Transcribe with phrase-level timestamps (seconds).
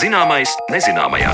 [0.00, 1.28] Zināmais nezināmajā.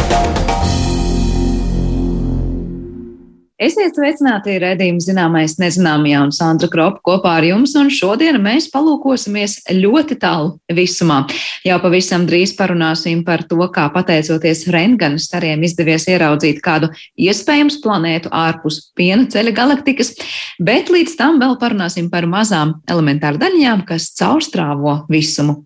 [3.63, 9.55] Esiet sveicināti redzējuma zināmais nezināmajā un Sandra Kropa kopā ar jums, un šodien mēs palūkosimies
[9.71, 11.21] ļoti tālu visumā.
[11.69, 18.35] Jau pavisam drīz parunāsim par to, kā pateicoties rentgena stariem izdevies ieraudzīt kādu iespējams planētu
[18.35, 20.17] ārpus piena ceļa galaktikas,
[20.59, 25.63] bet līdz tam vēl parunāsim par mazām elementāru daļiņām, kas caurstrāvo visumu.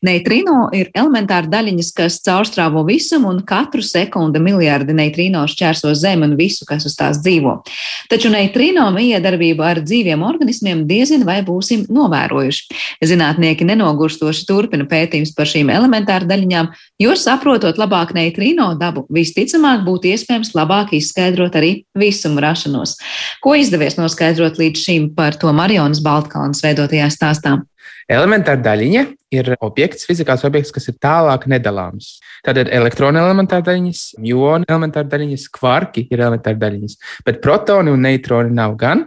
[0.00, 6.38] Neitrino ir elementāra daļiņas, kas caurstrāvo visumu, un katru sekundi miljardi neitrino šķērso Zemi un
[6.38, 7.58] visu, kas uz tās dzīvo.
[8.08, 12.78] Taču neitrino miedarbību ar dzīviem organismiem diezin vai būsim novērojuši.
[13.12, 16.72] Zinātnieki nenogurstoši turpina pētījums par šīm elementāra daļiņām,
[17.04, 22.96] jo saprotot labāk neitrino dabu, visticamāk būtu iespējams labāk izskaidrot arī visumu rašanos.
[23.44, 27.60] Ko izdevies noskaidrot līdz šim par to Marionas Baltkalnas veidotajā stāstā?
[28.10, 29.02] Elementāra daļiņa
[29.36, 32.16] ir objekts, fizikāls objekts, kas ir tālāk nedalāms.
[32.42, 38.50] Tātad elektrona elementāra daļiņas, jona elementāra daļiņas, kvarki ir elementāra daļiņas, bet protoni un neitroni
[38.56, 39.06] nav gan.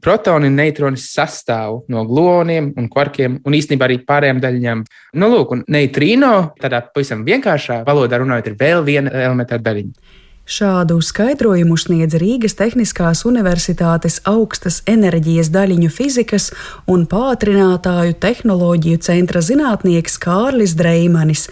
[0.00, 4.82] Protoni un neitroni sastāv no gluoniem un kvarkiem, un īstenībā arī pārējām daļiņām.
[5.20, 10.16] Nu, lūk, un neitrino, tādā pavisam vienkāršā valodā runājot, ir vēl viena elementāra daļiņa.
[10.50, 16.48] Šādu skaidrojumu sniedz Rīgas Tehniskās Universitātes augstas enerģijas daļiņu fizikas
[16.90, 21.44] un pātrinātāju tehnoloģiju centra zinātnieks Kārlis Dreimanis.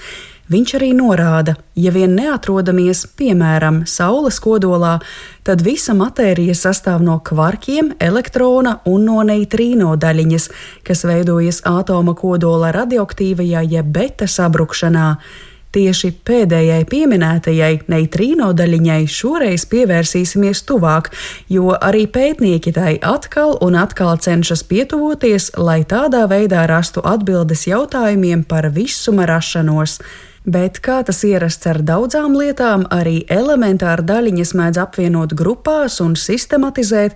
[0.50, 4.96] Viņš arī norāda, ja vien neatrodamies, piemēram, Saules kodolā,
[5.46, 10.48] tad visa matērija sastāv no kvarkiem, elektrona un no neitrīno daļiņas,
[10.82, 15.12] kas veidojas atoma kodola radioaktīvajā jeb beta sabrukšanā.
[15.78, 21.12] Tieši pēdējai pieminētajai neitrīno daļiņai šoreiz pievērsīsimies tuvāk,
[21.54, 28.42] jo arī pētnieki tai atkal un atkal cenšas pietuvoties, lai tādā veidā rastu atbildes jautājumiem
[28.50, 30.00] par visuma rašanos.
[30.42, 37.14] Bet, kā tas ierasts ar daudzām lietām, arī elementāra daļiņas mēdz apvienot grupās un sistematizēt,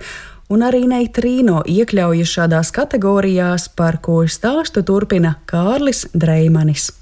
[0.55, 6.93] un arī neitrīno iekļaujas šādās kategorijās, par ko stāstu turpina Kārlis Dreimanis.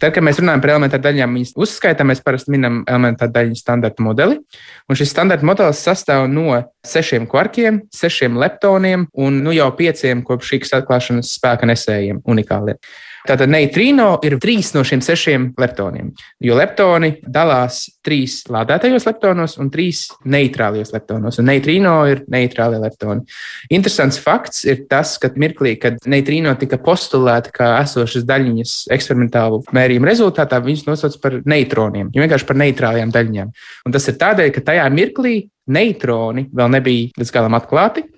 [0.00, 4.04] Tad, kad mēs runājam par elementāru daļām, viņas uzskaitām, mēs parasti minam elementāru daļu standarta
[4.04, 4.40] modeli.
[4.88, 10.54] Un šis standarta modelis sastāv no sešiem kvarkiem, sešiem leptoniem un nu, jau pieciem kopš
[10.54, 12.80] šīs atklāšanas spēka nesējiem unikāliem.
[13.22, 16.08] Tātad neitrīno ir trīs no šiem sešiem leptoniem,
[16.42, 23.22] jo leptoni dalās trīs lādētajos leptonos un trīs neitrālajos leptonos, un neitrīno ir neitrālie leptoni.
[23.70, 30.10] Interesants fakts ir tas, ka mirklī, kad neitrīno tika postulēta kā esošas daļiņas eksperimentālu mērījumu
[30.10, 33.56] rezultātā, viņas nosauc par neitroniem, jau vienkārši par neitrālajām daļiņām.
[33.86, 35.36] Un tas ir tādēļ, ka tajā mirklī
[35.70, 38.08] neitroni vēl nebija līdz galam atklāti.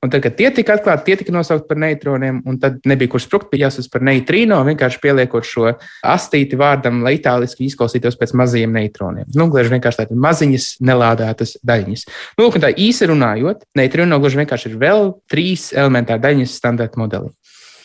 [0.00, 3.20] Un tad, kad tie tika atklāti, tie tika nosaukti par neitroniem, un tad nebija kur
[3.20, 5.74] sprukt, bija jāsaka par neitrīno, vienkārši pieliekot šo
[6.08, 9.28] astīti vārdam, lai itāliski izklausītos pēc mazajiem neitroniem.
[9.36, 12.06] Nu, gluži vienkārši tādas maziņas, nelādētas daļiņas.
[12.38, 17.34] Nu, lūk, tā īsi runājot, neitrīno gluži vienkārši ir vēl trīs elementāri daļiņas standarta modeli.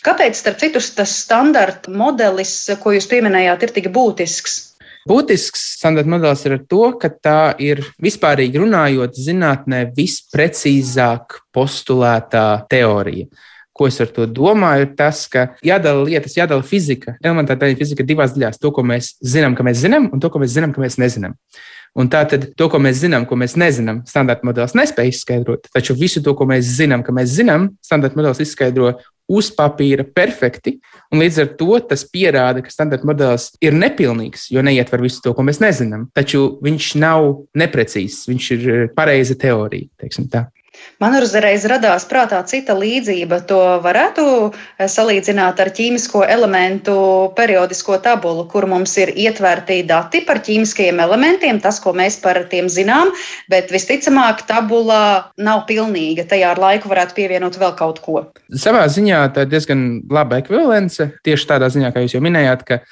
[0.06, 4.75] Kāpēc, starp citu, tas standarta modelis, ko jūs pieminējāt, ir tik būtisks?
[5.06, 13.30] Būtisks standarta modelis ir ar to, ka tā ir vispārīgi runājot, zinātnē visprecīzāk postulētā teorija.
[13.76, 18.34] Ko es ar to domāju, ir tas, ka jādala lietas, jādala fizika, elementāra fizika divās
[18.34, 18.58] daļās.
[18.64, 21.36] To, ko mēs zinām, ka mēs zinām, un to, ko mēs zinām, ka mēs nezinām.
[21.96, 25.70] Un tā tad to, ko mēs zinām, ko mēs nezinām, standarta modelis nespēj izskaidrot.
[25.76, 28.96] Taču visu to, ko mēs zinām, ka mēs zinām, standarta modelis izskaidro
[29.32, 30.80] uz papīra perfekti.
[31.14, 35.36] Un līdz ar to tas pierāda, ka standarta modelis ir nepilnīgs, jo neietver visu to,
[35.38, 36.08] ko mēs nezinām.
[36.18, 38.68] Taču viņš nav neprecīzs, viņš ir
[38.98, 39.90] pareiza teorija.
[41.03, 43.41] Man uzreiz radās prātā cita līdzība.
[43.50, 46.96] To varētu eh, salīdzināt ar ķīmisko elementu
[47.36, 52.69] periodisko tabulu, kur mums ir ietverti dati par ķīmiskajiem elementiem, tas, ko mēs par tiem
[52.72, 53.12] zinām,
[53.51, 56.27] bet visticamāk, tabula nav pilnīga.
[56.31, 58.27] Tajā ar laiku varētu pievienot vēl kaut ko.
[58.56, 61.12] Savā ziņā tā ir diezgan laba ekvivalence.
[61.27, 62.83] Tieši tādā ziņā, kā jūs jau minējāt, ka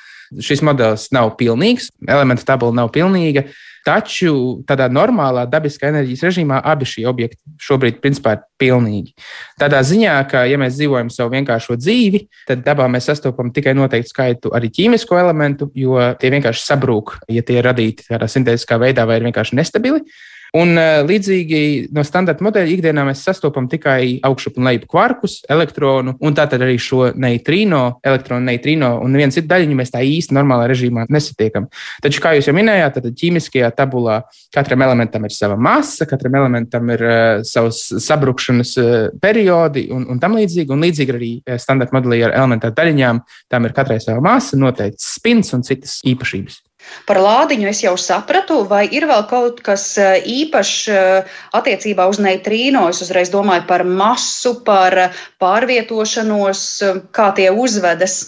[0.43, 3.47] šis modelis nav pilnīgs, elementu tabula nav pilnīga.
[3.83, 9.11] Taču tādā normālā dabiskā enerģijas režīmā abi šie objekti šobrīd principā ir pilnīgi.
[9.59, 14.13] Tādā ziņā, ka, ja mēs dzīvojam savu vienkāršo dzīvi, tad dabā mēs sastopam tikai noteiktu
[14.13, 19.07] skaitu arī ķīmisko elementu, jo tie vienkārši sabrūk, ja tie ir radīti tādā sintētiskā veidā
[19.09, 20.05] vai ir vienkārši nestabili.
[20.53, 21.59] Un līdzīgi
[21.97, 26.75] no standarta modeļa ikdienā mēs sastopam tikai augšup un lejup kvarkus, elektronu un tātad arī
[26.77, 31.65] šo neitrīno, elektronu neitrīno un viens ir daļiņu mēs tā īsti normālā režīmā nesatiekam.
[32.05, 34.19] Taču, kā jūs jau minējāt, tad ķīmiskajā tabulā
[34.53, 38.91] katram elementam ir sava masa, katram elementam ir uh, savs sabrukšanas uh,
[39.23, 40.69] periodi un, un tam līdzīgi.
[40.73, 45.53] Un līdzīgi arī standarta modelī ar elementāru daļiņām, tam ir katrai sava masa, noteikts spins
[45.57, 46.61] un citas īpašības.
[47.07, 52.21] Par lādiņu es jau sapratu, vai ir vēl kaut kas eh, īpašs eh, attiecībā uz
[52.23, 52.85] neitrīno.
[52.91, 54.95] Es uzreiz domāju par masu, par
[55.43, 58.21] pārvietošanos, eh, kā tie uzvedas.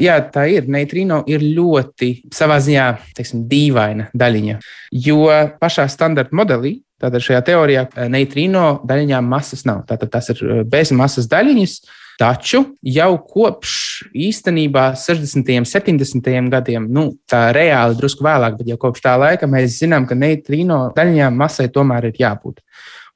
[0.00, 0.68] Jā, tā ir.
[0.70, 2.86] Neitrīno ir ļoti savā ziņā
[3.18, 4.60] teiksim, dīvaina daļiņa.
[4.96, 5.26] Jo
[5.60, 9.82] pašā standarta modelī, tātad šajā teorijā, neitrīno daļiņām masas nav.
[9.88, 11.76] Tātad tas ir bezmasas daļiņas,
[12.20, 13.74] Taču jau kopš
[14.12, 15.54] īstenībā 60.
[15.62, 16.26] un 70.
[16.52, 20.90] gadiem, nu, tā reāli drusku vēlāk, bet jau kopš tā laika mēs zinām, ka neitrīno
[20.96, 22.60] daļiņām masai tomēr ir jābūt.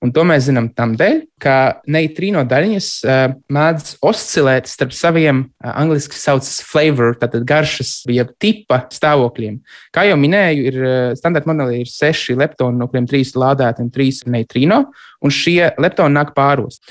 [0.04, 1.56] Un to mēs zinām tam dēļ, ka
[1.88, 3.22] neitrīno daļiņas uh,
[3.52, 9.60] mēdz oscilēt starp saviem uh, angļuiski saucamiem flavor, tātad garšas, jeb tipa stāvokļiem.
[9.94, 13.92] Kā jau minēju, ir uh, standarta modelī ir seši leptoni, no kuriem trīs lādēti un
[13.94, 14.86] trīs neitrīno,
[15.24, 16.82] un šie leptoni nāk pāros.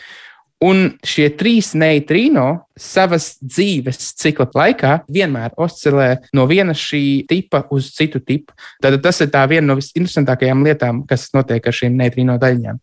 [0.64, 2.46] Un šie trīs neitrīno
[2.80, 6.08] savas dzīves cikla laikā vienmēr oscilē
[6.38, 8.56] no viena šī tipa uz citu tipu.
[8.82, 12.80] Tad tas ir viena no visinteresantākajām lietām, kas notiek ar šīm neitrīno daļiņām.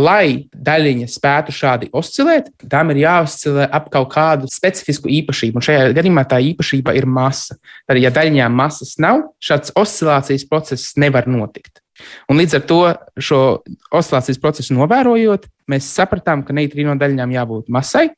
[0.00, 5.60] Lai daļiņa spētu šādi oscilēt, tām ir jāoscilē ap kaut kādu specifisku īpašību.
[5.60, 7.58] Un šajā gadījumā tā īpašība ir masa.
[7.84, 11.82] Tad, ja daļiņām masas nav, šāds oscilācijas process nevar notikt.
[12.30, 12.80] Un līdz ar to
[13.20, 13.40] šo
[13.90, 18.08] oscilācijas procesu novērojot, mēs sapratām, ka neitrīno daļiņām jābūt masai,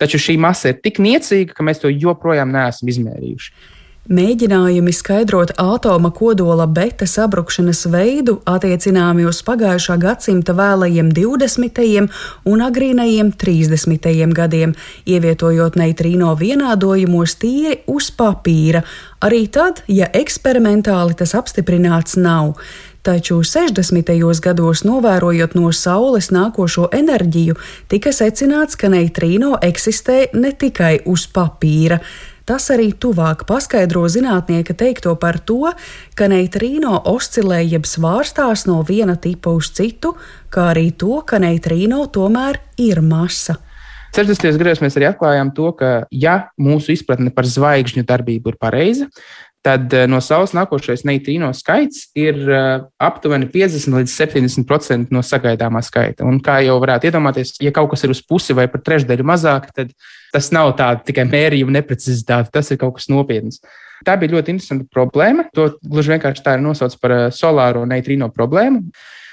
[0.00, 3.78] taču šī masa ir tik niecīga, ka mēs to joprojām neesam izmērījuši.
[4.08, 12.08] Mēģinājumi skaidrot atoma kodola beta sabrukšanas veidu attiecināmi uz pagājušā gadsimta vēlajiem 20.
[12.48, 14.08] un agrīnajiem 30.
[14.34, 14.72] gadiem,
[15.04, 18.80] ievietojot neitrīno vienādojumos tīri uz papīra,
[19.20, 22.56] arī tad, ja eksperimentāli tas apstiprināts nav
[23.02, 24.40] taču 60.
[24.42, 27.56] gados, novērojot no Saules nākošo enerģiju,
[27.88, 32.00] tika secināts, ka neitrīno eksistē ne tikai uz papīra.
[32.50, 35.70] Tas arī tuvāk paskaidro zinātnieka teikto par to,
[36.18, 40.16] ka neitrīno oscilē jeb svārstās no viena tipa uz citu,
[40.50, 43.60] kā arī to, ka neitrīno tomēr ir masa.
[44.16, 44.58] 60.
[44.58, 49.06] gados mēs arī atklājām to, ka, ja mūsu izpratne par zvaigžņu darbību ir pareiza,
[49.62, 52.70] tad eh, no Saules nākošais neitrīno skaits ir eh,
[53.02, 56.24] aptuveni 50 līdz 70% no sagaidāmā skaita.
[56.28, 59.70] Un kā jau varētu iedomāties, ja kaut kas ir uz pusi vai pat trešdaļu mazāk,
[59.76, 59.92] tad
[60.32, 63.60] tas nav tāds tikai mērījuma neprecizitāte, tas ir kaut kas nopietns.
[64.06, 65.50] Tā bija ļoti interesanta problēma.
[65.56, 68.86] To gluži vienkārši tā ir nosaucts par eh, solāro neitrīno problēmu.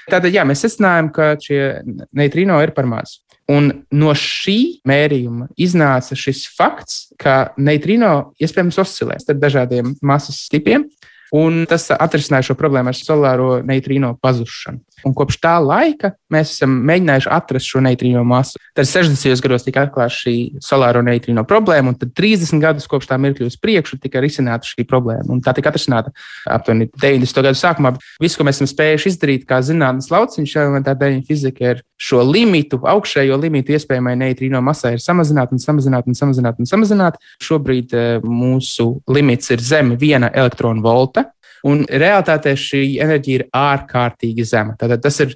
[0.08, 1.62] Tātad, jā, mēs secinājām, ka šie
[2.16, 3.18] neitrīno ir par maz.
[3.48, 10.84] Un no šī mērījuma iznāca šis fakts, ka neitrino iespējams oscilē starp dažādiem masas tipiem,
[11.32, 14.82] un tas atrisināja šo problēmu ar solāro neitrino pazušanu.
[15.06, 18.58] Un kopš tā laika mēs esam mēģinājuši atrast šo neitrīno masu.
[18.76, 19.42] Tad 60.
[19.44, 20.34] gados tika atklāta šī
[20.64, 24.86] solāro neitrīno problēma, un tad 30 gadus kopš tā mirkļa uz priekšu tika risināta šī
[24.88, 25.28] problēma.
[25.32, 26.12] Un tā tika atrisināta
[26.50, 27.42] aptuveni 90.
[27.46, 27.94] gadu sākumā.
[28.22, 32.80] Viss, ko mēs esam spējuši izdarīt, kā zinātnīs lauciņš, elementā daļiņa fizika, ir šo limitu,
[32.86, 37.18] augšējo limitu iespējamai neitrīno masai ir samazināt un samazināt un samazināt un samazināt.
[37.42, 41.28] Šobrīd eh, mūsu limits ir zem viena elektrona volta.
[41.66, 44.76] Un realtātē šī enerģija ir ārkārtīgi zema.
[44.78, 45.34] Tātad tas ir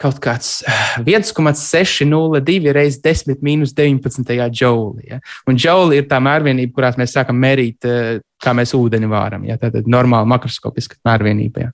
[0.00, 0.62] kaut kāds
[1.04, 4.24] 1,602 eh, reizes 10 minus 19.
[4.56, 5.04] joule.
[5.04, 5.20] Ja?
[5.48, 9.44] Un joule ir tā mērvienība, kurās mēs sākam mērīt uh, kā mēs ūdeni vāram.
[9.48, 9.56] Ja?
[9.60, 11.66] Tātad normāli makroskopiski mērvienība.
[11.66, 11.70] Ja?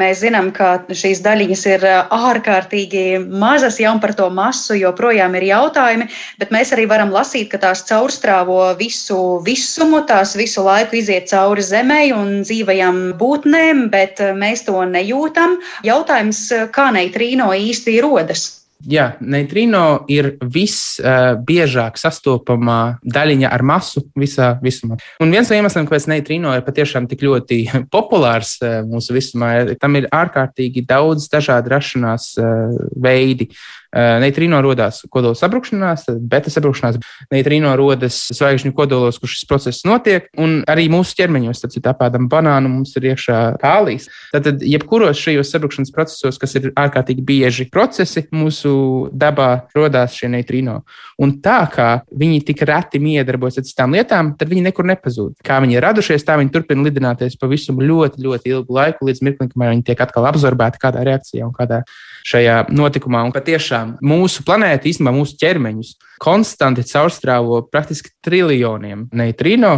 [0.00, 6.08] Mēs zinām, ka šīs daļiņas ir ārkārtīgi mazas, jau par to masu joprojām ir jautājumi,
[6.40, 11.64] bet mēs arī varam lasīt, ka tās caurstrāvo visu visumu, tās visu laiku iziet cauri
[11.64, 15.58] zemē un dzīvajām būtnēm, bet mēs to nejūtam.
[15.86, 18.65] Jautājums, kā neitrīno īsti rodas?
[18.84, 24.98] Jā, neitrino ir visbiežāk uh, sastopamā daļiņa ar masu visā visumā.
[25.24, 27.62] Un viens no iemesliem, kāpēc neitrino ir patiešām tik ļoti
[27.94, 33.48] populārs uh, mūsu visumā, ir tam ir ārkārtīgi daudz dažādu rašanās uh, veidi.
[33.96, 36.98] Neitrīno radās kodola sabrukšanās, tad beta sabrukšanās.
[37.32, 40.28] Neitrīno rodas zvaigžņu kodolos, kur šis process notiek.
[40.42, 44.10] Un arī mūsu ķermeņos, tad tāpādam banānu mums ir iekšā kālijas.
[44.34, 48.74] Tad, jebkuros šajos sabrukšanas procesos, kas ir ārkārtīgi bieži procesi, mūsu
[49.16, 50.80] dabā radās šie neitrīno.
[51.22, 55.38] Un tā kā viņi tik reti miedarbojas ar citām lietām, tad viņi nekur nepazūd.
[55.46, 59.22] Kā viņi ir radušies, tā viņi turpina lidināties pa visu ļoti, ļoti ilgu laiku, līdz
[59.24, 61.82] mirklim, kamēr viņi tiek atkal absorbēti kādā reakcijā un kādā
[62.26, 63.22] šajā notikumā.
[63.26, 69.74] Un patiešām mūsu planēta, īstenībā mūsu ķermeņus, konstanti caurstrāvo praktiski triljoniem neitrino,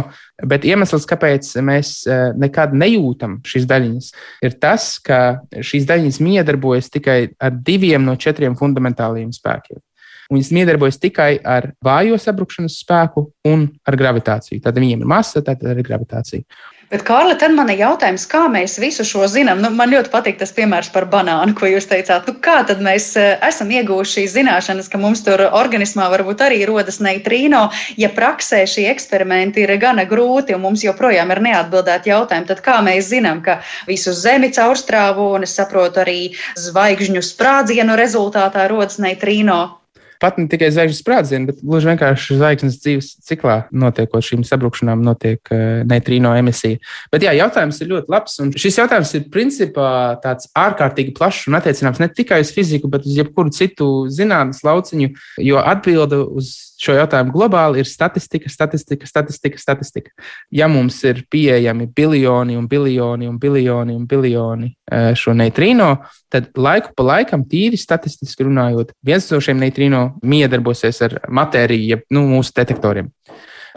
[0.47, 4.09] bet iemesls, kāpēc mēs e, nekad nejūtam šīs daļiņas,
[4.47, 5.19] ir tas, ka
[5.51, 9.81] šīs daļiņas miedarbojas tikai ar diviem no četriem fundamentāliem spēkiem.
[10.29, 14.61] Viņas miedarbojas tikai ar vājo sabrukšanas spēku un ar gravitāciju.
[14.61, 16.45] Tad viņiem ir masa, tad ir gravitācija.
[16.89, 19.59] Bet, Kārli, tad man ir jautājums, kā mēs visu šo zinām?
[19.61, 22.25] Nu, man ļoti patīk tas piemērs par banānu, ko jūs teicāt.
[22.25, 26.63] Nu, kā tad mēs eh, esam ieguvuši šīs zināšanas, ka mums tur organismā varbūt arī
[26.65, 27.67] rodas neitrīno,
[28.01, 32.79] ja praksē šie eksperimenti ir gana grūti un mums joprojām ir neatbildēti jautājumi, tad kā
[32.81, 36.19] mēs zinām, ka visu zemi caurstrāvo un es saprotu arī
[36.57, 39.78] zvaigžņu sprādzienu rezultātā rodas neitrīno?
[40.21, 45.53] Pat ne tikai zvaigžņu sprādzienu, bet gluži vienkārši zvaigznes dzīves ciklā notiekot šīm sabrukšanām, notiek
[45.53, 46.79] uh, neitrīno emisija.
[47.13, 48.39] Bet jā, jautājums ir ļoti labs.
[48.59, 49.91] Šis jautājums ir principā
[50.23, 55.13] tāds ārkārtīgi plašs un attiecināms ne tikai uz fiziku, bet uz jebkuru citu zinātnes lauciņu,
[55.45, 60.13] jo atbilde uz šo jautājumu globāli ir statistika, statistika, statistika, statistika.
[60.51, 65.89] Ja mums ir pieejami biljoni un biljoni un biljoni un biljoni eh, šo neitrīno,
[66.31, 72.05] tad laiku pa laikam, tīri statistiski runājot, viens no šiem neitrīno miedarbosies ar matēriju, jeb
[72.13, 73.11] nu, mūsu detektoriem.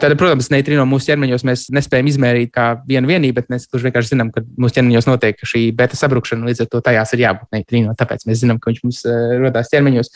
[0.01, 4.31] Tad, protams, neitrino mūsu ķermeņos mēs nespējam izmērīt kā vienu vienību, bet mēs vienkārši zinām,
[4.33, 7.93] ka mūsu ķermeņos notiek šī beta sabrukšana, līdz ar to tajās ir jābūt neitrino.
[7.99, 10.11] Tāpēc mēs zinām, ka viņš mums uh, rodās ķermeņos.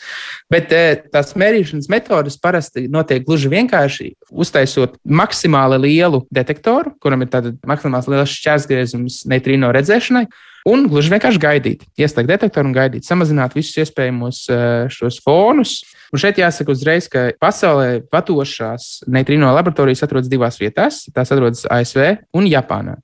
[0.52, 7.32] Bet uh, tās mērīšanas metodas parasti notiek gluži vienkārši uztaisot maksimāli lielu detektoru, kuram ir
[7.32, 10.26] tāds maksimāls liels šķērsgriezums neitrino redzēšanai.
[10.68, 14.44] Un gluži vienkārši gaidīt, ieslēgt detektoru un gaidīt, samazināt visus iespējamos
[14.92, 15.78] šos fonus.
[16.12, 21.04] Un šeit jāsaka uzreiz, ka pasaulē vadošās neitrino laboratorijas atrodas divās vietās.
[21.12, 22.98] Tās atrodas ASV un Japānā.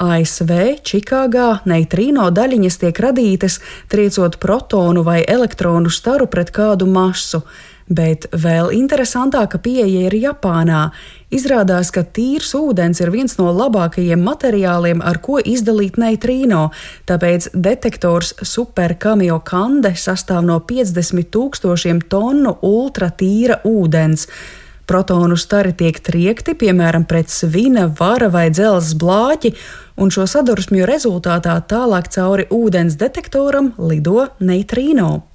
[0.00, 3.58] ASV Čikāgā neitrīno daļiņas tiek radītas,
[3.92, 7.42] triecot protonu vai elektronu staru pret kādu masu.
[7.90, 10.92] Bet vēl interesantāka pieeja ir Japānā.
[11.34, 16.68] Izrādās, ka tīrs ūdens ir viens no labākajiem materiāliem, ar ko izdalīt neitrīno,
[17.10, 24.28] tāpēc detektors superkamio kande sastāv no 50 tūkstošiem tonu ultratīra ūdens.
[24.90, 29.52] Protonu stari tiek triekti, piemēram, pret svina, vara vai dzelzs blāķi,
[30.02, 35.29] un šo sadursmju rezultātā tālāk cauri ūdens detektoram lido neitrīno.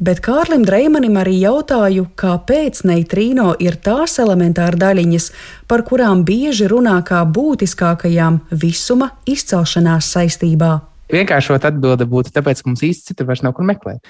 [0.00, 5.26] Bet Kārlim Dreimanim arī jautāju, kāpēc neitrīno ir tās elementāra daļiņas,
[5.68, 10.78] par kurām bieži runā kā būtiskākajām visuma izcelšanās saistībā.
[11.10, 14.00] Vienkāršot atbilde būtu, tāpēc, ka mums īsti citur vairs nav kur meklēt.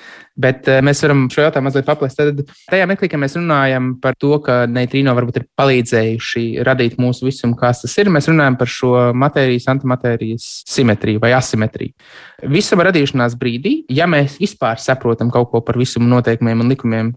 [0.40, 2.20] Bet uh, mēs varam šo jautājumu mazliet paplest.
[2.20, 7.28] Tad tajā meklī, kad mēs runājam par to, ka neitrīno varbūt ir palīdzējuši radīt mūsu
[7.28, 11.94] visumu, kas tas ir, mēs runājam par šo matērijas, antimatērijas simetriju vai asimetriju.
[12.50, 17.10] Visuma radīšanās brīdī, ja mēs vispār saprotam kaut ko par visumu noteikumiem un likumiem,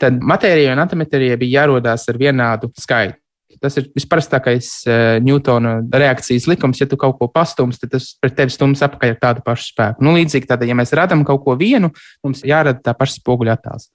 [0.00, 3.21] tad matērijai un antimatērijai bija jārodās ar vienādu skaitu.
[3.60, 6.80] Tas ir visparastākais uh, Newtona reakcijas likums.
[6.80, 10.04] Ja tu kaut ko pastums, tad tas pret tevi stums apakaļ ar tādu pašu spēku.
[10.04, 11.92] Nu, līdzīgi tādā, ja mēs radām kaut ko vienu,
[12.24, 13.90] mums jārada tā paša spoguļa attēls.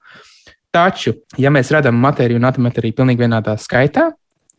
[0.76, 4.12] Taču, ja mēs radām matēriju un antimatēriju pilnīgi vienādā skaitā,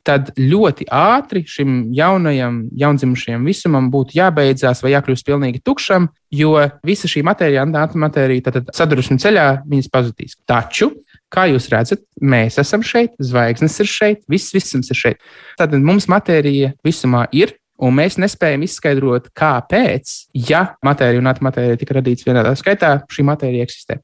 [0.08, 6.54] tad ļoti ātri šim jaunajam, jaundzimušajam visumam būtu jābeidzās vai jākļūst pilnīgi tukšam, jo
[6.86, 10.38] visa šī matērija, antimatērija, tad sadursmes ceļā viņas pazudīs.
[10.48, 10.94] Taču
[11.32, 15.24] Kā jūs redzat, mēs esam šeit, zvaigznes ir šeit, viss visums ir šeit.
[15.60, 20.14] Tad mums matērija visumā ir, un mēs nespējam izskaidrot, kāpēc,
[20.48, 23.98] ja matērija un antimatērija tika radīts vienādā skaitā, šī matērija eksistē.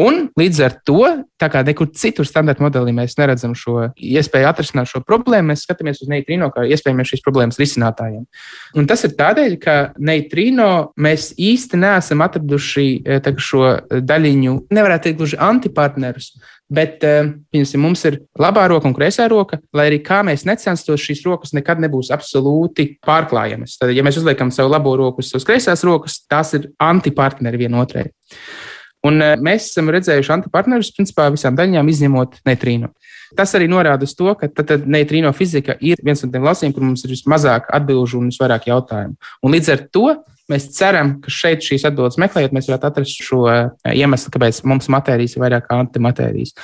[0.00, 1.02] Un līdz ar to,
[1.40, 6.00] tā kā nekur citur standarta modelī mēs neredzam šo iespēju atrisināt šo problēmu, mēs skatāmies
[6.04, 8.24] uz neitrīno kā iespējamiem šīs problēmas risinātājiem.
[8.78, 15.20] Un tas ir tādēļ, ka neitrīno mēs īsti neesam atraduši eh, šo daļiņu, nevarētu teikt,
[15.20, 16.32] gluži antipartnerus,
[16.70, 21.24] Bet piemēram, mums ir labā roka un kreisā roka, lai arī kā mēs necenstos, šīs
[21.26, 23.74] rokas nekad nebūs absolūti pārklājamas.
[23.80, 28.06] Tad, ja mēs uzliekam savu labo roku uz kreisās rokas, tās ir antipartneri vienotrai.
[29.06, 32.90] Un mēs esam redzējuši antipartnerus principā visām daļām, izņemot neitrīnu.
[33.36, 36.74] Tas arī norāda uz to, ka tad, tad neitrīno fizika ir viens no tiem lasījumiem,
[36.76, 39.16] kur mums ir vismazāk atbildžu un visvairāk jautājumu.
[39.46, 40.04] Un līdz ar to
[40.50, 43.70] mēs ceram, ka šeit šīs atbildes meklējot, mēs varētu atrast šo eh,
[44.02, 46.54] iemeslu, kāpēc mums matērijas ir vairāk kā antimatērijas.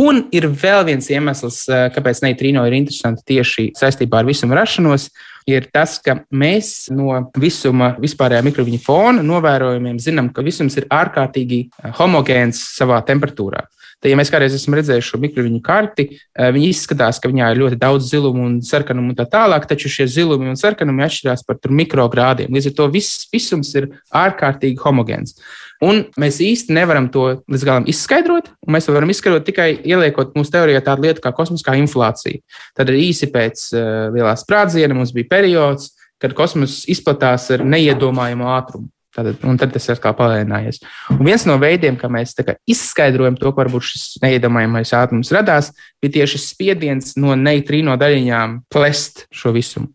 [0.00, 5.10] Un ir vēl viens iemesls, eh, kāpēc neitrīno ir interesanti tieši saistībā ar visumu rašanos
[5.46, 11.62] ir tas, ka mēs no visuma vispārējā mikroviņa fona novērojumiem zinām, ka visums ir ārkārtīgi
[11.66, 13.66] eh, homogēns savā temperatūrā.
[13.96, 17.60] Tad, ja mēs kādreiz esam redzējuši šo mikroviņu karti, eh, viņi izskatās, ka viņā ir
[17.62, 21.56] ļoti daudz zilumu un sarkanumu un tā tālāk, taču šie zilumi un sarkanumi atšķirās par
[21.70, 22.52] mikrogrādiem.
[22.52, 25.38] Līdz ar to viss visums ir ārkārtīgi homogēns.
[25.84, 28.48] Un mēs īsti nevaram to līdz galam izskaidrot.
[28.68, 32.40] Mēs to varam izskaidrot tikai ieliekot mūsu teorijā tādu lietu kā kosmiskā inflācija.
[32.76, 38.48] Tad arī īsi pēc uh, lielā sprādziena mums bija periods, kad kosmos izplatās ar neiedomājamu
[38.56, 38.88] ātrumu.
[39.16, 40.82] Tātad, un tad tas atkal palēnājies.
[41.16, 45.72] Un viens no veidiem, kā mēs kā izskaidrojam to, ka varbūt šis neiedomājamais ātrums radās,
[46.04, 49.94] bija tieši spiediens no neitrīno daļiņām plest šo visumu.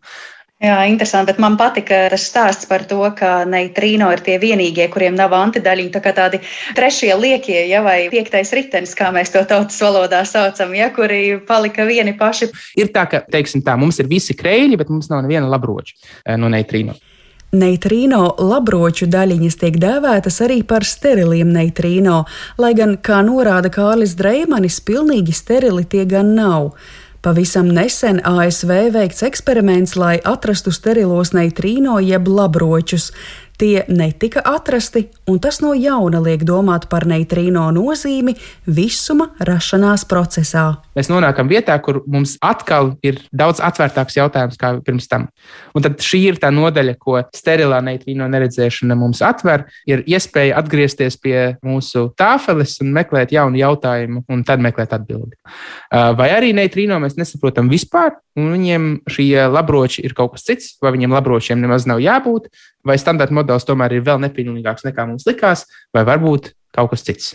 [0.62, 5.16] Jā, interesanti, bet man patika tas stāsts par to, ka neitrīno ir tie vienīgie, kuriem
[5.18, 6.38] nav antidaļiņu, tā kā tādi
[6.78, 11.86] trešie liekie, ja, vai piektais ritenis, kā mēs to tautas valodā saucam, ja, kuri palika
[11.88, 12.52] vieni paši.
[12.78, 16.38] Ir tā, ka, teiksim tā, mums ir visi kreļi, bet mums nav neviena labroča eh,
[16.38, 16.94] no neitrīno.
[17.52, 22.22] Neitrīno labroču daļiņas tiek dēvētas arī par steriliem neitrīno,
[22.56, 26.70] lai gan, kā norāda Kārlis Dreimanis, pilnīgi sterili tie gan nav.
[27.20, 33.10] Pavisam nesen ASV veikts eksperiments, lai atrastu sterilos neitrīno jeb labročus.
[33.62, 38.32] Tie netika atrasti, un tas no jauna liek domāt par neitrīno nozīmi
[38.66, 40.64] visuma rašanās procesā.
[40.98, 45.28] Mēs nonākam vietā, kur mums atkal ir daudz atvērtāks jautājums kā pirms tam.
[45.78, 51.20] Un tad šī ir tā nodaļa, ko sterilā neitrīno neredzēšana mums atver, ir iespēja atgriezties
[51.22, 55.38] pie mūsu tāfeles un meklēt jaunu jautājumu, un tad meklēt atbildi.
[56.18, 60.96] Vai arī neitrīno mēs nesaprotam vispār, un viņiem šie labroči ir kaut kas cits, vai
[60.96, 62.50] viņiem labročiem nemaz nav jābūt,
[62.86, 67.32] vai standarta modelis tomēr ir vēl nepilnīgāks nekā mums likās, vai varbūt kaut kas cits.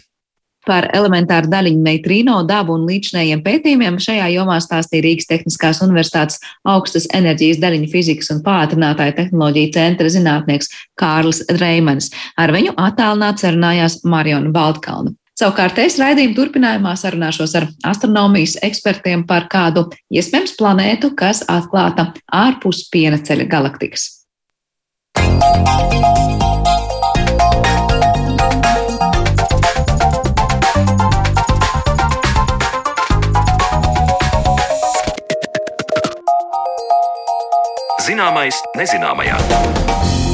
[0.68, 7.08] Par elementāru daļiņu neitrīno dabu un līdzinējiem pētījumiem šajā jomā stāstīja Rīgas Tehniskās Universitātes augstas
[7.16, 12.12] enerģijas daļiņu fizikas un pātrinātāja tehnoloģija centra zinātnieks Kārlis Reimanis.
[12.36, 15.16] Ar viņu attālināti sarunājās Mariona Baltkalna.
[15.38, 22.88] Savukārt es raidījumu turpinājumā sarunāšos ar astronomijas ekspertiem par kādu iespējams planētu, kas atklāta ārpus
[22.92, 24.17] piena ceļa galaktikas.
[38.08, 40.27] Zināmais nezināmajā.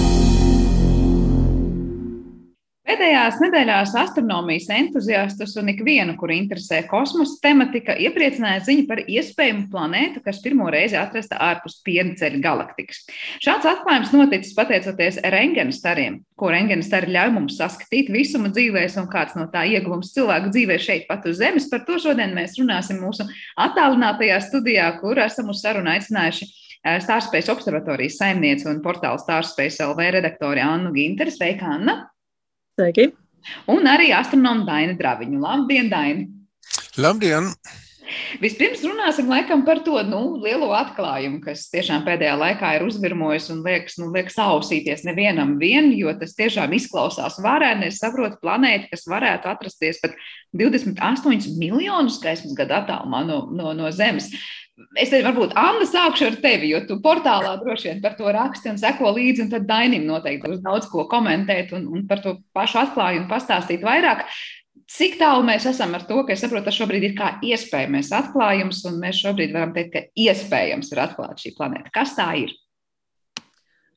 [3.23, 10.19] Pēdējās nedēļās astronomijas entuziastus un ikvienu, kur interesē kosmosa tematika, iepriecināja ziņa par iespējamu planētu,
[10.25, 13.05] kas pirmo reizi atrasta ārpus pienceļa galaktikas.
[13.39, 19.07] Šāds atklājums noticis pateicoties rengena stariem, ko rengena stari ļauj mums saskatīt visuma dzīvēs un
[19.07, 21.71] kāds no tā ieguvums cilvēku dzīvē šeit pat uz Zemes.
[21.71, 23.23] Par to šodien mēs runāsim mūsu
[23.55, 30.15] attālinātajā studijā, kur esam uz sarunu aicinājuši eh, Stārspace observatorijas saimniece un portāla Stārspace LV
[30.19, 31.31] redaktore Annu Ginteru.
[31.31, 32.01] Sveika, Anna!
[32.73, 33.11] Sveiki!
[33.69, 35.39] Un arī astronomu Dainu Draviņu.
[35.43, 36.23] Labdien, Daini!
[36.97, 37.51] Labdien!
[38.41, 43.61] Vispirms runāsim laikam par to nu, lielo atklājumu, kas tiešām pēdējā laikā ir uzvirmojis un
[43.65, 47.91] liekas, nu, liekas ausīties nevienam vien, jo tas tiešām izklausās varēni.
[47.91, 50.17] Es saprotu, planēta, kas varētu atrasties pat
[50.57, 54.31] 28 miljonus gaismas gadu attālumā no, no, no Zemes.
[54.73, 58.71] Es teiktu, varbūt Anna sākšu ar tevi, jo tu portālā droši vien par to raksti
[58.71, 62.39] un seko līdzi, un tad Dainim noteikti būs daudz ko komentēt un, un par to
[62.57, 64.25] pašu atklājumu pastāstīt vairāk.
[64.89, 68.81] Cik tālu mēs esam ar to, ka es saprotu, tas šobrīd ir kā iespējamais atklājums,
[68.89, 71.93] un mēs šobrīd varam teikt, ka iespējams ir atklāt šī planēta.
[71.93, 72.57] Kas tā ir?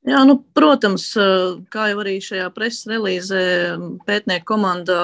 [0.07, 1.09] Jā, nu, protams,
[1.73, 3.43] kā jau arī šajā preses relīzē
[4.07, 5.01] pētnieku komanda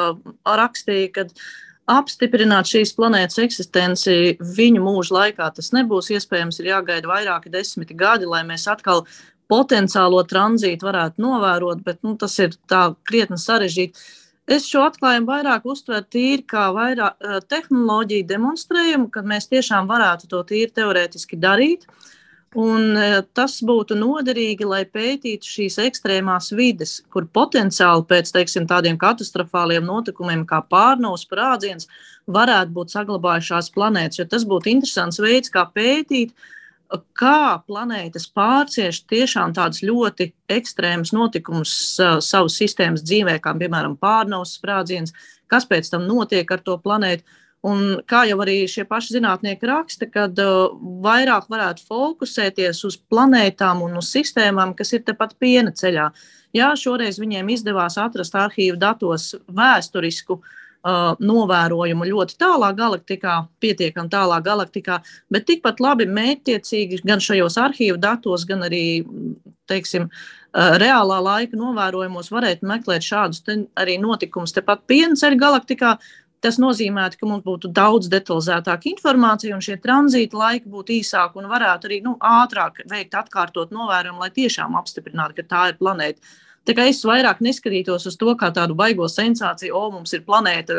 [0.47, 1.47] rakstīja, uh,
[1.91, 5.51] apstiprināt šīs planētas eksistenci viņu mūža laikā.
[5.57, 9.05] Tas nebūs iespējams, ir jāgaida vairāki desmiti gadi, lai mēs atkal
[9.51, 14.07] potenciālo tranzītu varētu novērot, bet nu, tas ir tā krietni sarežģīti.
[14.53, 20.41] Es šo atklājumu vairāk uztveru tīri kā vairāk, tehnoloģiju demonstrējumu, kad mēs tiešām varētu to
[20.49, 21.87] tīri teorētiski darīt.
[21.87, 22.12] Uh,
[22.59, 28.99] Un e, tas būtu noderīgi, lai pētītu šīs ekstrēmās vides, kur potenciāli pēc teiksim, tādiem
[29.01, 31.89] katastrofāliem notikumiem kā pārnaus sprādziens
[32.29, 34.21] varētu būt saglabājušās planētas.
[34.21, 36.37] Jo tas būtu interesants veids, kā pētīt,
[37.17, 45.17] kā planētas pārcieš tiešām tādus ļoti ekstrēmus notikumus savas sistēmas dzīvē, kā piemēram pārnaus sprādziens,
[45.49, 47.25] kas pēc tam notiek ar to planētu
[47.63, 50.73] Un kā jau arī šie paši zinātnieki raksta, kad uh,
[51.05, 56.09] vairāk varētu fokusēties uz planētām un uz sistēmām, kas ir tepat piena ceļā.
[56.59, 64.43] Jā, šoreiz viņiem izdevās atrast arhīvu datos vēsturisku uh, novērojumu ļoti tālā galaktikā, pietiekami tālā
[64.43, 64.99] galaktikā,
[65.31, 68.85] bet tikpat labi mērķtiecīgi gan šajos arhīvu datos, gan arī,
[69.71, 73.47] teiksim, uh, reālā laika novērojumos varētu meklēt šādus
[73.79, 75.95] arī notikumus tepat piena ceļa galaktikā,
[76.43, 81.51] Tas nozīmē, ka mums būtu daudz detalizētāka informācija, un šie tranzīta laiki būtu īsāki un
[81.51, 86.35] varētu arī nu, ātrāk veikt atkārtot novērojumu, lai tiešām apstiprinātu, ka tā ir planēta.
[86.67, 90.77] Tā kā es vairāk neskatītos uz to kā tādu baigo sensāciju, o, mums ir planēta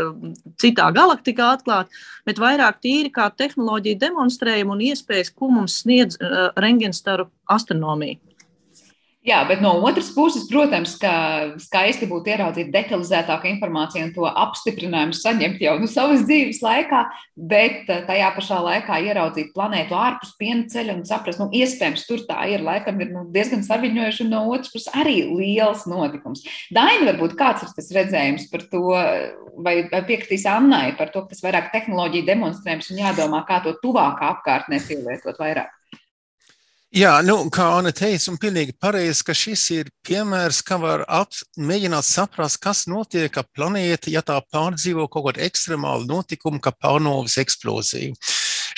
[0.60, 1.91] citā galaktikā atklāta,
[2.28, 8.19] bet vairāk tīri kā tehnoloģija demonstrējumu un iespējas, ko mums sniedz uh, rengenstaru astronomija.
[9.23, 11.13] Jā, bet no otras puses, protams, ka
[11.63, 17.05] skaisti būtu ieraudzīt detalizētāku informāciju un to apstiprinājumu saņemt jau nu, savas dzīves laikā,
[17.39, 22.25] bet eh, tajā pašā laikā ieraudzīt planētu ārpus piena ceļa un saprast, nu, iespējams, tur
[22.27, 26.43] tā ir, laikam, ir nu, diezgan saviņojuši, un no otras puses arī liels notikums.
[26.75, 28.83] Daini, varbūt kāds ir tas redzējums par to,
[29.63, 33.77] vai, vai piekritīs Annai par to, ka tas vairāk tehnoloģija demonstrējums un jādomā, kā to
[33.79, 35.71] tuvākā apkārtnē pielietot vairāk.
[36.93, 41.34] Jā, nu, kā Anna teica, un pilnīgi pareizi, ka šis ir piemērs, kā var ap,
[41.58, 47.39] mēģināt saprast, kas notiek ar planēti, ja tā pārdzīvo kaut kādu ekstremālu notikumu, kā pārnovas
[47.41, 48.13] eksploziju.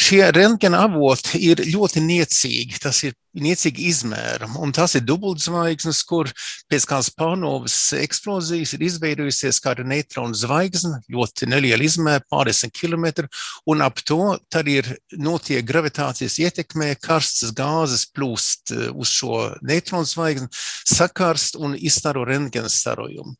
[0.06, 2.78] Šie rentgena avoti ir ļoti niecīgi.
[2.84, 6.30] Tas ir niecīgi izmēram, un tas ir dubultzvaigznes, kur
[6.72, 13.28] pēc kādas pārnovas eksplozijas ir izveidojusies kāda neutronu zvaigzne, ļoti neliela izmēra, pārdesmit kilometru,
[13.72, 14.88] un ap to tad ir
[15.18, 20.52] notiek gravitācijas ietekmē, karstas gāzes plūst eh, uz šo neutronu zvaigzni,
[20.96, 23.36] sakarst un izstaro rentgena starojumu.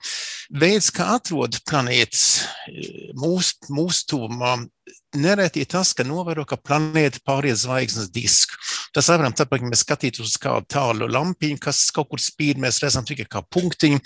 [0.60, 2.26] Veids, kā atrod planētas
[2.68, 4.58] eh, mūsu mūs tuvumā,
[5.18, 8.58] nereti ir tas, ka novēro, ka planēta pāriet zvaigznes disku.
[8.96, 12.82] Tas varam tāpēc, ka mēs skatītos uz kādu tālu lampiņu, kas kaut kur spīd, mēs
[12.84, 14.00] redzam tikai kā punktiņu,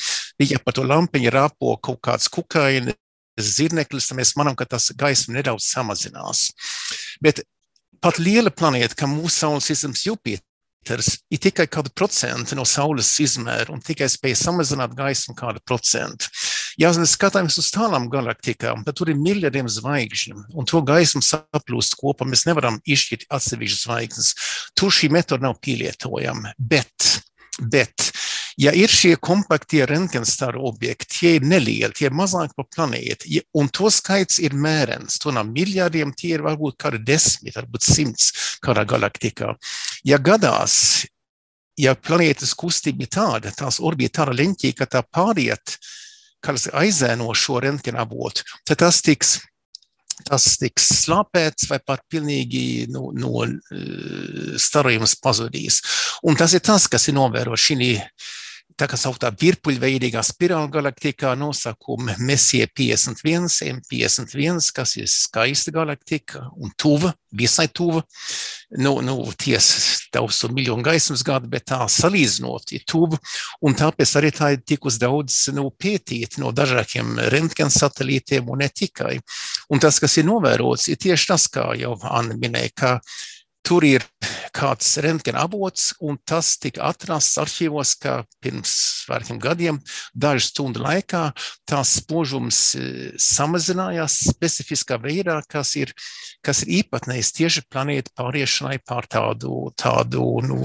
[0.46, 2.96] ja pa to lampiņu rāpo kaut kāds kukaini,
[3.40, 6.50] zirneklis, tad mēs manām, ka tas gaisma nedaudz samazinās.
[7.24, 7.44] Bet
[8.04, 13.74] pat liela planēta, kā mūsu Saules sistēmas Jupiter, ir tikai kāda procenta no Saules izmēra
[13.76, 16.32] un tikai spēja samazināt gaismu kādu procentu.
[16.78, 21.98] Ja mēs skatāmies uz tālām galaktikām, tad tur ir miljardiem zvaigžņu, un to gaismu saplūst
[22.00, 22.28] kopā.
[22.30, 24.32] Mēs nevaram izšķirt atsevišķas zvaigznes.
[24.78, 26.54] Tur šī metode nav pielietojama.
[26.60, 27.10] Bet,
[27.60, 28.12] bet
[28.60, 33.72] ja ir šie kompaktie rentgenstaru objekti, tie ir nelieli, tie ir mazāki par planēti, un
[33.74, 35.20] to skaits ir mērens.
[35.24, 39.56] To nav miljardiem, tie ir varbūt kādi desmit, varbūt simts kādā galaktikā.
[40.08, 41.06] Ja gadās,
[41.80, 45.80] ja planētas kustība ir tāda, tās orbīta tāda leņķī, ka tā pāriet
[46.44, 49.38] kas aizēno šo rentgenavotu, tad tas tiks,
[50.28, 53.46] tas tiks slāpēts vai pat pilnīgi no, no
[54.60, 55.82] starojums pazudīs.
[56.24, 57.96] Un tas ir tas, kas ir novērots šī
[58.78, 66.72] tā kā sauktā virpuļveidīgā spirāla galaktikā nosakumi Messie 51, M51, kas ir skaista galaktika un
[66.78, 68.04] tuva, visai tuva.
[68.78, 73.18] Nu, nu, tiesa, tausu miljonu gaismas gadu, bet tā salīdzinot ir tuva,
[73.66, 78.70] un tāpēc arī tā ir tikus daudz nu, pētīta no dažādiem rentgen satelītiem un ne
[78.70, 79.18] tikai.
[79.74, 82.94] Un tas, kas ir novērots, ir tieši tas, kā jau Anna minēja, ka
[83.70, 84.02] Tur ir
[84.56, 88.72] kāds rentgena avots, un tas tika atrasts arhīvos, ka pirms
[89.10, 89.78] vairākiem gadiem,
[90.18, 91.28] dažu stundu laikā,
[91.70, 92.86] tās spožums e,
[93.22, 95.94] samazinājās specifiskā veidā, kas ir,
[96.42, 100.64] kas ir īpatnējs tieši planēta pāriešanai pār tādu, tādu nu,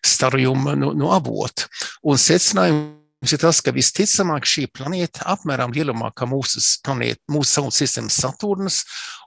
[0.00, 1.68] starojumu nu, nu, avotu.
[2.08, 7.50] Un secinājumu Mums ir tas, ka visticamāk šī planēta apmēram lielumā kā mūsu planēta, mūsu
[7.50, 8.78] Saules sistēmas Saturnas,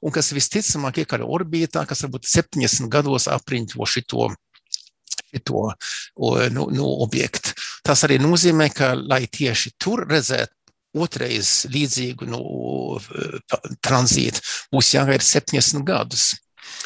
[0.01, 4.31] un kas visticamāk ir kāda orbītā, kas varbūt 70 gados apriņķo šito
[5.45, 5.73] to
[6.51, 7.53] nu, nu, objektu.
[7.85, 10.53] Tas arī nozīmē, ka, lai tieši tur redzētu
[11.03, 12.41] otrais līdzīgu nu,
[13.81, 16.33] tranzītu, būs jāgaida 70 gadus.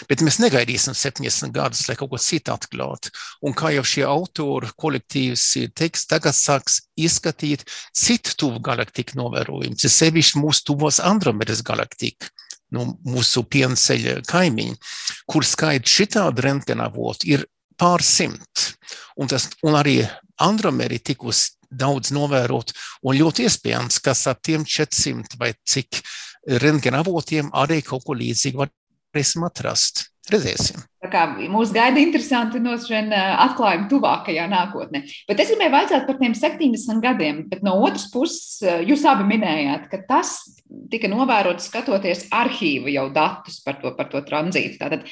[0.10, 3.12] Bet mēs negaidīsim 70 gadus, lai kaut ko citu atklātu.
[3.46, 5.46] Un kā jau šie autori kolektīvs
[5.78, 12.32] teiks, tagad sāks izskatīt citu tuvu galaktiku novērojumus, ir sevišķi mūsu tuvos Andromedas galaktika.
[12.76, 14.74] Nu, mūsu pienceļa kaimiņi,
[15.32, 17.46] kur skaidrs šitādi rentgenavotu ir
[17.80, 18.74] pārsimt.
[19.16, 20.02] Un, tas, un arī
[20.44, 22.74] Andromēri tikus daudz novērot,
[23.08, 26.02] un ļoti iespējams, ka ap tiem 400 vai cik
[26.63, 28.72] rentgenavotiem arī kaut ko līdzīgu var
[29.18, 30.06] varēsim atrast.
[30.98, 35.04] Tā kā mūs gaida interesanti nošķirt atklājumi tuvākajā nākotnē.
[35.30, 39.86] Bet es gribēju vaicāt par tiem 70 gadiem, bet no otras puses, jūs abi minējāt,
[39.92, 40.40] ka tas,
[40.92, 44.80] tika novērotas skatoties arhīvu jau datus par to, par to tranzītu.
[44.82, 45.06] Tātad,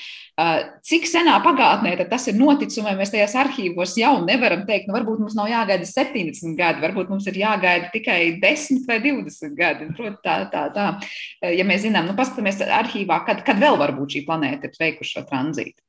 [0.89, 5.21] cik senā pagātnē tas ir noticis, vai mēs tajās arhīvos jau nevaram teikt, nu, varbūt
[5.21, 9.89] mums nav jāgaida 70 gadi, varbūt mums ir jāgaida tikai 10 vai 20 gadi.
[9.95, 10.89] Proti, tā, tā, tā.
[11.55, 15.27] Ja mēs zinām, nu, paskatāmies arhīvā, kad, kad vēl varbūt šī planēta ir veikuši šo
[15.29, 15.84] tranzītu.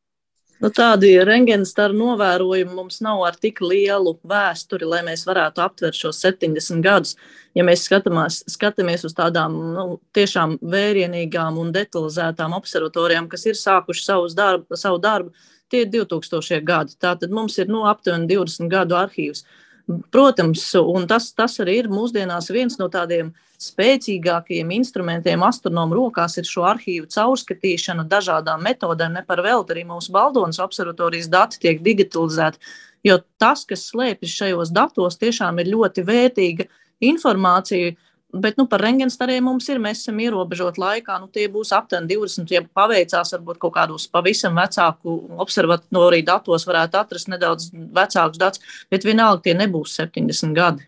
[0.57, 6.23] Nu, tādi rengenstaru novērojumi mums nav ar tik lielu vēsturi, lai mēs varētu aptvert šos
[6.25, 7.13] 70 gadus.
[7.57, 9.85] Ja mēs skatāmies, skatāmies uz tādām nu,
[10.17, 15.35] tiešām vērienīgām un detalizētām observatorijām, kas ir sākuši darbu, savu darbu,
[15.69, 16.97] tie ir 2000 gadi.
[17.05, 19.45] Tātad mums ir nu, aptuveni 20 gadu arhīvs.
[19.87, 23.29] Protams, un tas, tas arī ir mūsdienās viens no tādiem
[23.63, 29.15] spēcīgākajiem instrumentiem astronomu rokās ir šo arhīvu caurskatīšana dažādām metodēm.
[29.15, 32.59] Ne par velti arī mūsu Baldonas observatorijas dati tiek digitalizēti,
[33.07, 36.67] jo tas, kas slēpjas šajos datos, tiešām ir ļoti vērtīga
[37.07, 37.95] informācija
[38.43, 41.19] Bet nu, par rengenstariem mums ir, mēs esam ierobežoti laikā.
[41.23, 42.53] Nu, tie būs aptuveni 20.
[42.55, 49.07] Ja paveicās, varbūt kaut kādos pavisam vecāku observatoriju datos varētu atrast nedaudz vecākus datus, bet
[49.07, 50.87] vienalga tie nebūs 70 gadi.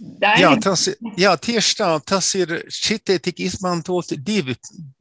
[0.00, 0.42] Daini.
[0.42, 1.88] Jā, tas, jā, tieši tā.
[2.04, 4.56] Tas ir šitie tika izmantoti divi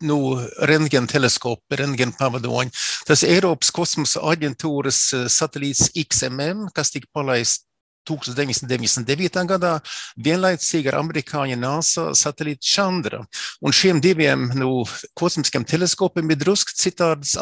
[0.07, 0.37] nu,
[0.69, 2.71] rentgena teleskopi, rentgena pavadoņi.
[3.07, 7.68] Tas Eiropas kosmosa aģentūras eh, satelīts XMM, kas tika palaists
[8.09, 9.43] 1999.
[9.49, 9.75] gadā,
[10.17, 13.21] vienlaicīgi ar amerikāņu NASA satelītu Chandra.
[13.61, 14.83] Un šiem diviem nu,
[15.17, 17.35] kosmiskiem teleskopiem ir drusku citādas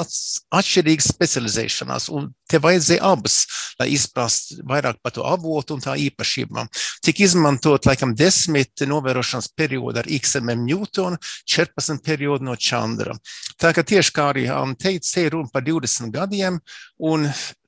[0.53, 3.39] atšķirīgas specializēšanās, un te vajadzēja abas,
[3.79, 6.71] lai izprastu vairāk par to avotu un tā īpašībām.
[7.05, 13.15] Tik izmantot laikam desmit novērošanas periodu ar XMM Newton, 14 periodu no Chandra.
[13.57, 14.47] Tā kā tieši kā arī
[14.79, 16.59] teica, te ir runa par 20 gadiem,
[16.97, 17.27] un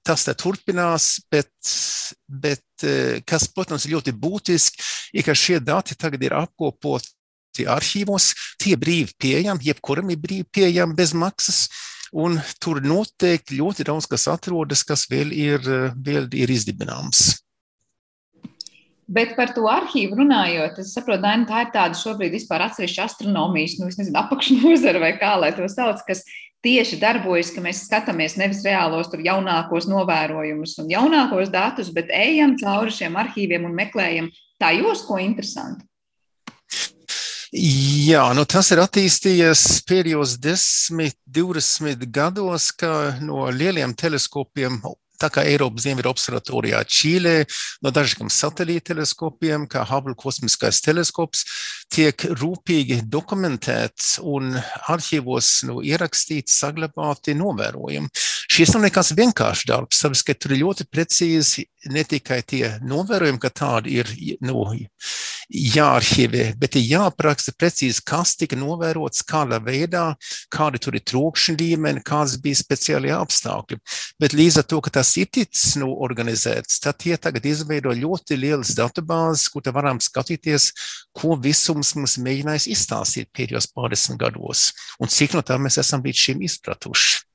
[0.10, 1.52] tas turpinās, bet,
[2.28, 8.32] bet eh, kas, protams, ir ļoti būtiski, ir, ka šie dati tagad ir apkopoti arhīvos,
[8.62, 11.68] tie brīvi pieejami, jebkuram ir brīvi pieejami bez maksas.
[12.10, 17.36] Un tur noteikti ļoti daudz kas atrodas, kas vēl ir, vēl ir izdibināms.
[19.10, 23.78] Bet par to arhīvu runājot, es saprotu, Daina, tā ir tāda šobrīd vispār atsevišķa astronomijas,
[23.78, 26.22] nu, es nezinu, apakšnodara vai kā lai to sauc, kas
[26.66, 32.58] tieši darbojas, ka mēs skatāmies nevis reālos, tur jaunākos novērojumus un jaunākos datus, bet ejam
[32.60, 35.86] cauri šiem arhīviem un meklējam tajos, ko interesanti.
[37.50, 44.78] Jā, nu tas ir attīstījies pēdējos 10, 20 gados, ka no lieliem teleskopiem
[45.20, 47.36] tā kā Eiropas Ziemeļa observatorijā Čīlē,
[47.84, 51.46] no dažiem satelīta teleskopiem, kā Hubble kosmiskais teleskops,
[51.94, 54.54] tiek rūpīgi dokumentēts un
[54.92, 58.12] arhīvos nu, ierakstīts, saglabāti novērojumi.
[58.50, 63.42] Šis nav nekas vienkāršs darbs, tāpēc, ka tur ir ļoti precīzi ne tikai tie novērojumi,
[63.42, 64.10] ka tādi ir
[64.46, 64.66] nu,
[65.50, 70.14] jāarhivē, bet ir jāapraksta precīzi, kas tika novērots, kādā veidā,
[70.54, 73.80] kādi tur ir trokšņa līmeni, kādas bija speciālie apstākļi.
[74.22, 78.38] Bet līdz ar to, ka tas ir ticis nu, organizēts, tad tie tagad izveido ļoti
[78.38, 80.72] lielas datubāzes, kur varam skatīties,
[81.18, 84.70] ko visums mums mēģinājis izstāstīt pēdējos pārdesmit gados,
[85.02, 87.29] un cik no tā mēs esam līdz šim izpratuši.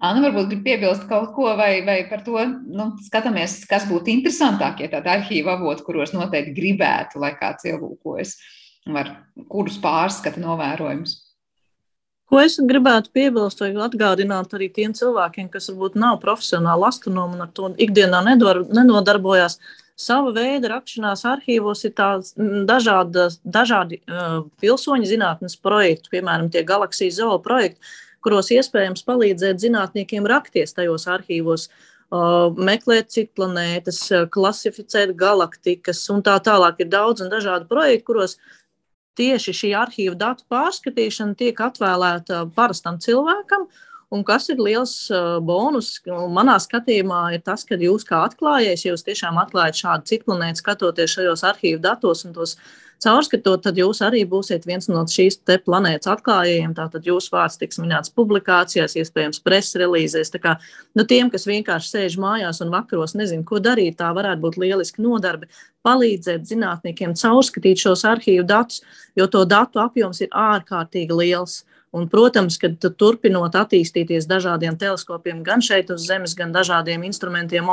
[0.00, 4.88] Anna varbūt grib piebilst kaut ko, vai, vai par to nu, skatāmies, kas būtu interesantākie
[4.88, 8.32] tādi arhīva avoti, kuros noteikti gribētu, lai kāds ielūkojas,
[8.96, 9.12] var
[9.52, 11.18] kurus pārskata novērojumus.
[12.30, 17.44] Ko es gribētu piebilst, vai atgādināt arī tiem cilvēkiem, kas varbūt nav profesionāli astronomi un
[17.44, 19.58] ar to ikdienā nedar, nenodarbojās.
[20.00, 27.18] Sava veida rakšanās arhīvos ir tāds dažāda, dažādi uh, pilsoņu zinātnes projekti, piemēram, tie galaksijas
[27.18, 27.82] zola projekti,
[28.24, 31.68] kuros iespējams palīdzēt zinātniekiem rakties tajos arhīvos,
[32.10, 34.00] meklēt citplanētas,
[34.34, 36.82] klasificēt galaktikas un tā tālāk.
[36.82, 38.36] Ir daudz un dažādi projekti, kuros
[39.18, 43.68] tieši šī arhīva datu pārskatīšana tiek atvēlēta parastam cilvēkam.
[44.10, 44.94] Un kas ir liels
[45.46, 45.92] bonus
[46.34, 51.44] manā skatījumā, ir tas, ka jūs kā atklājējs, jūs tiešām atklājat šādu citplanētu, skatoties šajos
[51.46, 52.56] arhīvu datos un tos
[53.04, 56.74] caurskatot, tad jūs arī būsiet viens no šīs planētas atklājējiem.
[56.76, 60.32] Tātad jūsu vārds tiks minēts publikācijās, iespējams, preses relīzēs.
[60.42, 60.56] Kā
[60.96, 65.04] nu, tiem, kas vienkārši sēž mājās un vakaros nezinu, ko darīt, tā varētu būt lieliski
[65.04, 65.50] nodarbe
[65.86, 68.84] palīdzēt zinātniekiem caurskatīt šos arhīvu datus,
[69.16, 71.62] jo to datu apjoms ir ārkārtīgi liels.
[71.90, 77.66] Un, protams, ka turpinot attīstīties dažādiem teleskopiem, gan šeit uz Zemes, gan dažādiem instrumentiem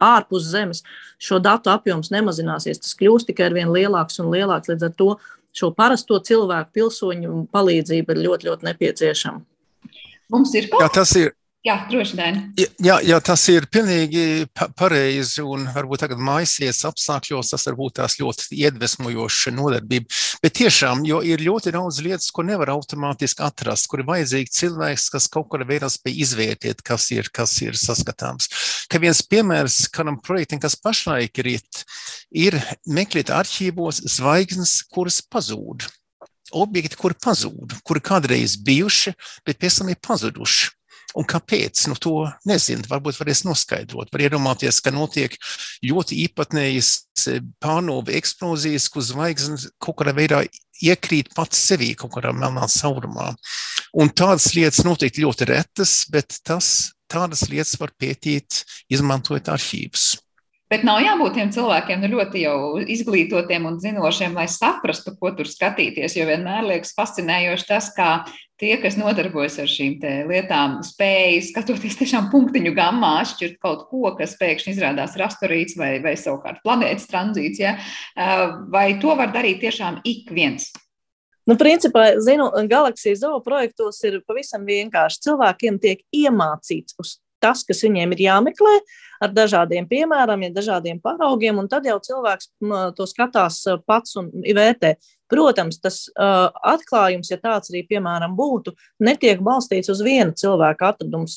[0.00, 0.82] ārpus Zemes,
[1.20, 2.80] šo datu apjoms nemazināsies.
[2.82, 4.72] Tas kļūs tikai ar vien lielāks un lielāks.
[4.72, 5.10] Līdz ar to
[5.56, 9.44] šo parasto cilvēku pilsoņu palīdzība ir ļoti, ļoti nepieciešama.
[10.30, 11.39] Mums ir kaut kas tāds.
[11.60, 12.36] Jā, droši vien.
[12.80, 14.46] Jā, jā, tas ir pilnīgi
[14.80, 20.08] pareizi, un varbūt tagad maisies apstākļos tas varbūt tās ļoti iedvesmojoša nodarbība.
[20.40, 25.10] Bet tiešām, jo ir ļoti daudz lietas, ko nevar automātiski atrast, kur ir vajadzīgi cilvēks,
[25.12, 28.48] kas kaut kādā veidā spēj izvērtēt, kas ir, kas ir saskatāms.
[28.88, 31.52] Ka viens piemērs kādam projektam, kas pašlaik ir,
[32.32, 32.56] ir
[32.88, 35.90] meklēt arhīvos zvaigznes, kuras pazūd.
[36.56, 39.12] Objekti, kuri pazūd, kuri kādreiz bijuši,
[39.44, 40.79] bet pēc tam ir pazuduši.
[41.18, 41.82] Un kāpēc?
[41.90, 42.86] Nu, to nezinu.
[42.90, 44.12] Varbūt varēs noskaidrot.
[44.12, 45.34] Var iedomāties, ka notiek
[45.86, 46.90] ļoti īpatnējas
[47.26, 50.44] e, pārnova eksplozijas, kur zvaigznes kaut kādā veidā
[50.80, 53.32] iekrīt pats sevī kaut kādā melnā caurumā.
[53.98, 60.12] Un tādas lietas noteikti ļoti retas, bet tas, tādas lietas var pētīt, izmantojot arhīvus.
[60.70, 62.44] Bet nav jābūt tiem cilvēkiem nu, ļoti
[62.94, 66.14] izglītotiem un zinošiem, lai saprastu, ko tur skatīties.
[66.14, 68.10] Jo vienmēr liekas fascinējoši tas, kā
[68.60, 69.96] tie, kas nodarbojas ar šīm
[70.30, 76.14] lietām, spēj skatoties tiešām punktiņu gammā, atšķirt kaut ko, kas pēkšņi izrādās rasturīts vai, vai
[76.14, 77.64] savukārt planētas tranzīts.
[77.64, 77.74] Ja?
[78.70, 80.70] Vai to var darīt tiešām ik viens?
[81.50, 85.24] Nu, principā, zinu, galaksijas zoo projektos ir pavisam vienkārši.
[85.26, 88.74] Cilvēkiem tiek iemācīts uz tas, kas viņiem ir jāmeklē,
[89.20, 92.50] ar dažādiem piemēriem, ja dažādiem paraugiem, un tad jau cilvēks
[92.96, 94.96] to skatās pats un vērtē.
[95.30, 98.72] Protams, tas uh, atklājums, ja tāds arī, piemēram, būtu,
[99.06, 101.36] netiek balstīts uz viena cilvēka atradums.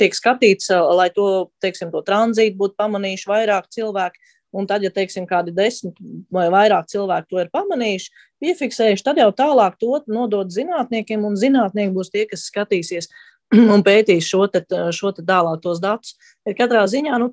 [0.00, 1.28] Tiek skatīts, uh, lai to,
[1.62, 4.18] teiksim, to tranzītu būtu pamanījuši vairāk cilvēku,
[4.58, 5.94] un tad, ja, teiksim, kādi desmit
[6.34, 8.10] vai vairāk cilvēki to ir pamanījuši,
[8.42, 13.12] piefiksējuši, tad jau tālāk to nodot zinātniekiem, un zinātnieki būs tie, kas skatīsies
[13.74, 16.16] un pētīs šo, te, šo te dālātos datus.
[16.46, 17.32] Bet katrā ziņā nu,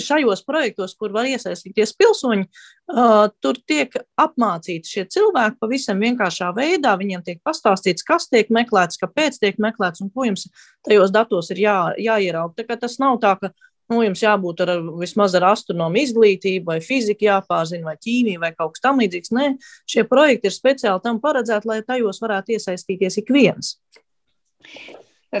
[0.00, 6.94] šajos projektos, kur var iesaistīties pilsoņi, uh, tur tiek apmācīti šie cilvēki pavisam vienkāršā veidā.
[7.00, 10.48] Viņiem tiek pastāstīts, kas tiek meklēts, kāpēc tiek meklēts un ko jums
[10.86, 12.66] tajos datos ir jā, jāierauga.
[12.80, 13.52] Tas nav tā, ka
[13.92, 18.76] nu, jums jābūt ar vismaz ar astronomu izglītību, vai fiziku jāpārzina, vai ķīmiju, vai kaut
[18.76, 19.34] kas tamlīdzīgs.
[19.36, 19.48] Nē,
[19.90, 23.76] šie projekti ir speciāli tam paredzēti, lai tajos varētu iesaistīties ik viens.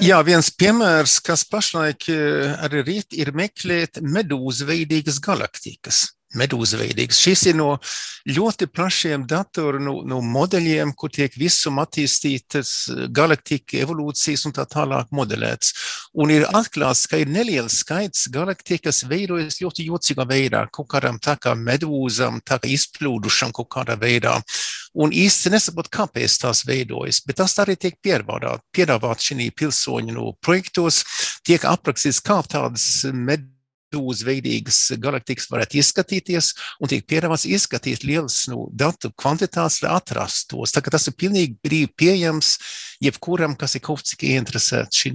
[0.00, 6.06] Jā, viens piemērs, kas pašlaik eh, arī rīt, ir meklēt medūzu veidīgas galaktikas
[6.38, 7.20] medūzveidīgs.
[7.22, 7.68] Šis ir no
[8.28, 12.72] ļoti plašiem datoru no, no modeļiem, kur tiek visum attīstītas
[13.14, 15.72] galaktika evolūcijas un tā tālāk modelēts.
[16.12, 21.36] Un ir atklāts, ka ir neliels skaits galaktikas veidojas ļoti jocīgā veidā, kaut kādam tā
[21.40, 24.38] kā medūzam, tā kā izplūdušam kaut kādā veidā.
[24.92, 31.00] Un īsti nesaprot, kāpēc tās veidojas, bet tas arī tiek piedāvāt šī pilsoņu no projektos,
[31.48, 33.61] tiek aprakstīts, kā tādas medūzas
[33.92, 40.74] tūzveidīgas galaktikas varētu izskatīties un tiek piedāvāts izskatīt lielas nu, datu kvantitātes, lai atrastu tos.
[40.74, 42.56] Tas ir pilnīgi brīvi pieejams
[43.04, 45.06] jebkuram, kas ir kaut cik ieinteresēts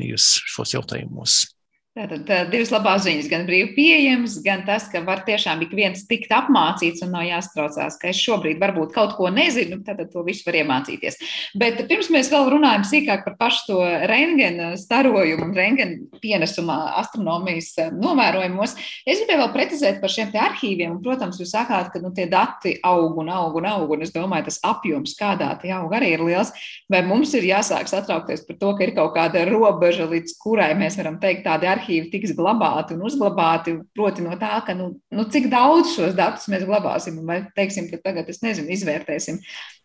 [0.47, 1.56] šos jautājumos.
[1.97, 6.03] Tātad tā, divas labās ziņas, gan brīvi pieejams, gan tas, ka var tiešām ik viens
[6.05, 10.45] tikt apmācīts un nav jāstraucās, ka es šobrīd varbūt kaut ko nezinu, tad to visu
[10.45, 11.17] var iemācīties.
[11.57, 13.77] Bet pirms mēs vēl runājam sīkāk par pašu to
[14.11, 20.43] rengena starojumu un rengena pienesumā astronomijas eh, novērojumos, es gribēju vēl precizēt par šiem te
[20.43, 20.93] arhīviem.
[20.99, 24.13] Un, protams, jūs sakāt, ka nu, tie dati aug un aug un aug, un es
[24.13, 26.53] domāju, tas apjoms, kādā tie aug, arī ir liels.
[26.93, 31.01] Vai mums ir jāsāk satraukties par to, ka ir kaut kāda robeža, līdz kurai mēs
[31.01, 31.86] varam teikt tādi arhīvi?
[31.87, 36.47] Arhīvi tiks glabāti un uzglabāti, proti no tā, ka nu, nu, cik daudz šos datus
[36.51, 39.39] mēs glabāsim, vai teiksim, ka tagad, es nezinu, izvērtēsim,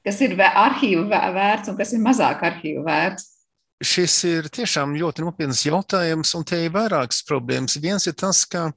[0.05, 3.29] kas ir arhīvu vērts un kas ir mazāk arhīvu vērts.
[3.83, 7.81] Šis ir tiešām ļoti nopietns jautājums, un te ir vairākas problēmas.
[7.83, 8.69] Viens ir tas, ka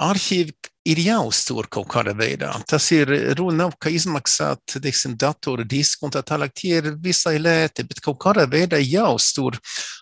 [0.00, 0.54] arhīvi
[0.88, 2.50] ir jāuztur kaut kādā veidā.
[2.68, 7.36] Tas ir runa nav, ka izmaksāt, teiksim, datoru disku un tā tālāk, tie ir visai
[7.40, 9.58] lēti, bet kaut kādā veidā jāuztur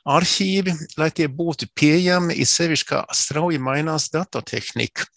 [0.09, 5.09] arhīvi, lai tie būtu pieejami, ir sevišķi, kā strauji mainās datortehnika.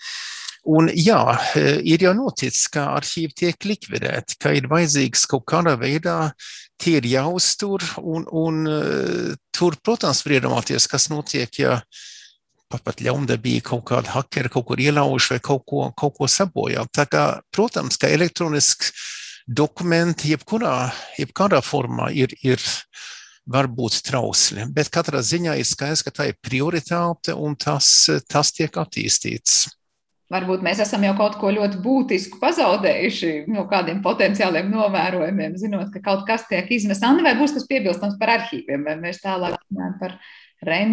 [0.71, 1.21] Un jā,
[1.57, 6.33] ir jau noticis, ka arhīvi tiek likvidēti, ka ir vajadzīgs kaut kādā veidā,
[6.81, 8.65] tie ir jāuztur, un, un
[9.53, 11.79] tur, protams, var iedomāties, kas notiek, ja
[12.71, 16.86] pat, pat ļaundabīgi kaut kādi hakeri kaut kur ielauž vai kaut ko, kaut ko sabojā.
[16.95, 18.93] Tā kā, protams, ka elektronisks
[19.47, 22.62] dokumenti jebkurā, jebkādā formā ir, ir
[23.51, 27.89] var būt trausli, bet katrā ziņā ir skaidrs, ka tā ir prioritāte un tas,
[28.29, 29.65] tas tiek attīstīts.
[30.31, 35.99] Varbūt mēs esam jau kaut ko ļoti būtisku pazaudējuši no kādiem potenciāliem novērojumiem, zinot, ka
[36.05, 37.03] kaut kas tiek izmests.
[37.03, 40.15] Anna, vai būs kas piebilstams par arhīviem, vai mēs tālāk runājam par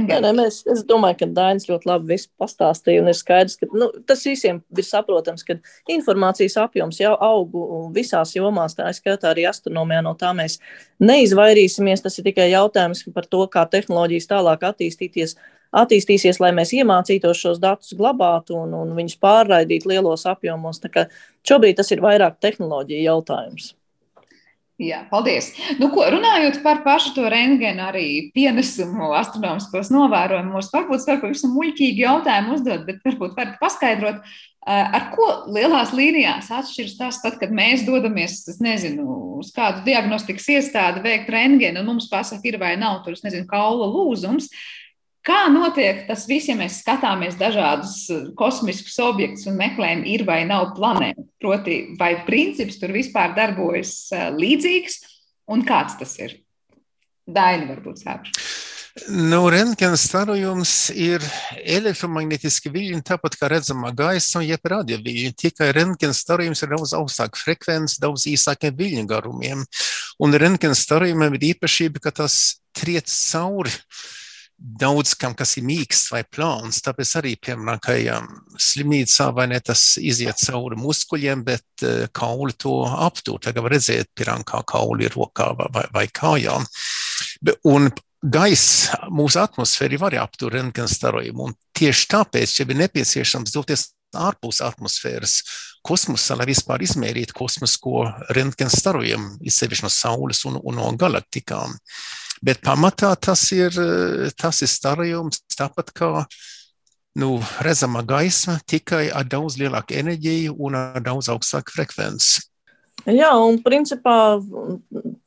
[0.09, 4.23] Nē, nē, mēs, es domāju, ka Dainis ļoti labi pastāstīja, ir skaidrs, ka nu, tas
[4.25, 5.59] visiem ir saprotams, ka
[5.93, 7.59] informācijas apjoms jau aug
[7.93, 10.01] visās jomās, tā skaitā arī astronomijā.
[10.07, 10.57] No tā mēs
[11.05, 12.01] neizvairīsimies.
[12.01, 15.37] Tas ir tikai jautājums par to, kā tehnoloģijas tālāk attīstīties,
[15.77, 20.81] attīstīsies, lai mēs iemācītos šos datus glabāt un, un viņus pārraidīt lielos apjomos.
[21.45, 23.75] Šobrīd tas ir vairāk tehnoloģija jautājums.
[24.79, 25.49] Jā, paldies.
[25.81, 32.05] Nu, ko, runājot par pašu to rentgenu, arī pienesumu astronomiskos novērojumos, varbūt var pavisam muļķīgi
[32.05, 34.23] jautājumu uzdot, bet varbūt varat paskaidrot,
[34.69, 39.09] ar ko lielās līnijās atšķiras tas, tad, kad mēs dodamies, es nezinu,
[39.41, 43.49] uz kādu diagnostikas iestādi veikt rentgenu, un mums pasaka, ir vai nav tur, es nezinu,
[43.51, 44.47] kaula lūzums.
[45.27, 50.45] Kā notiek tas viss, ja mēs skatāmies dažādus eh, kosmiskus objektus un meklējam, ir vai
[50.49, 51.27] nav planēta?
[51.43, 55.01] Proti, vai princips tur vispār darbojas eh, līdzīgs
[55.53, 56.39] un kāds tas ir?
[57.29, 58.47] Daini varbūt sākšu.
[59.15, 61.23] Nu, Rentgena starojums ir
[61.61, 65.35] elektromagnētiski viļņi, tāpat kā redzamā gaisa, jeb radioviļņi.
[65.39, 69.63] Tikai rentgena starojums ir daudz augstāka frekvence, daudz īsākiem viļņu garumiem.
[70.19, 72.41] Un rentgena starojumam ir īpašība, ka tas
[72.75, 74.03] triec cauri uh,
[74.59, 76.81] daudz kam, kas ir mīksts vai plāns.
[76.83, 78.19] Tāpēc arī, piemēram, ka ja
[78.59, 83.39] slimnīcā vai ne tas iziet cauri muskuļiem, bet uh, kauli to aptur.
[83.45, 86.67] Tagad var redzēt, piemēram, kā kauli ir rokā vai, vai, kājām.
[87.71, 93.85] Un Gaisa mūsu atmosfēra var aptur rentgena starojumu, un tieši tāpēc, ja ir nepieciešams doties
[94.19, 95.37] ārpus atmosfēras
[95.87, 101.77] kosmosā, lai vispār izmērītu kosmisko rentgena starojumu, izsevišķi no Saules un, un no galaktikām.
[101.77, 103.75] Uh, Bet pamatā tas ir,
[104.39, 106.11] tas ir starojums tāpat kā
[107.19, 112.45] nu, redzama gaisma, tikai ar daudz lielāku enerģiju un ar daudz augstāku frekvenci.
[113.09, 114.39] Jā, un principā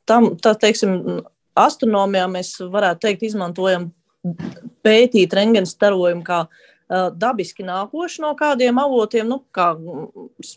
[0.08, 1.22] tam, tā teiksim,
[1.58, 3.90] astronomijā mēs varētu teikt, izmantojam
[4.84, 9.72] pētīt rengena starojumu kā uh, dabiski nākoši no kādiem avotiem, nu, kā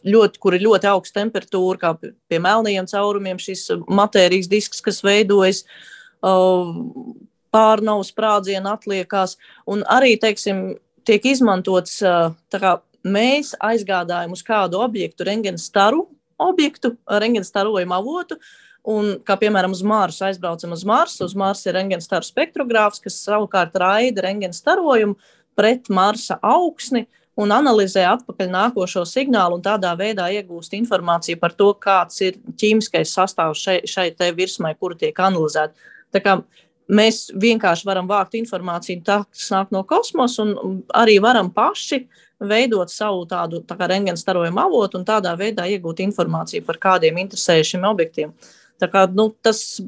[0.06, 5.66] ļoti, kur ir ļoti augsta temperatūra, kā pie melnajiem caurumiem šis matērijas disks, kas veidojas.
[5.66, 5.95] Uh,
[7.56, 9.38] pārnavu sprādzienu atliekās,
[9.70, 12.02] un arī, teiksim, tiek izmantots,
[12.52, 16.08] kā mēs aizgādājam uz kādu objektu, rengena staru
[16.42, 18.40] objektu, rengena starojumu avotu,
[18.86, 21.26] Un, kā piemēram, uz Marsu aizbraucam uz Marsu.
[21.26, 25.18] Uz Marsa ir rengena staru spektrogrāfs, kas savukārt raida rengena starojumu
[25.58, 31.72] pret Marsa augsni un analizē atpakaļ nākošo signālu, un tādā veidā iegūst informāciju par to,
[31.82, 35.74] kāds ir ķīmiskais sastāvs šai, šai virsmai, kura tiek analizēta.
[36.86, 42.04] Mēs vienkārši varam vākt informāciju, tā, kas nāk no kosmosa, un arī varam paši
[42.46, 47.18] veidot savu tādu tā kā rengena starojumu avotu un tādā veidā iegūt informāciju par kādiem
[47.24, 48.36] interesējušiem objektiem.
[48.78, 49.80] Tā kā, nu, tas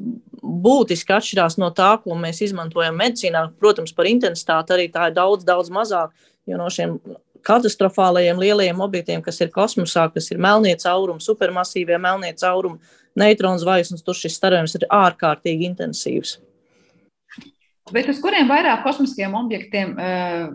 [0.42, 3.44] būtiski atšķirās no tā, ko mēs izmantojam medicīnā.
[3.60, 6.14] Protams, par intensitāti arī tā ir daudz, daudz mazāk,
[6.48, 6.96] jo no šiem
[7.46, 12.80] katastrofālajiem lielajiem objektiem, kas ir kosmosā, kas ir melnie caurumi, supermasīvie melnie caurumi,
[13.18, 16.38] neitronu zvaigznes, tur šis starojums ir ārkārtīgi intensīvs.
[17.92, 20.48] Bet uz kuriem vairāk kosmiskiem objektiem uh,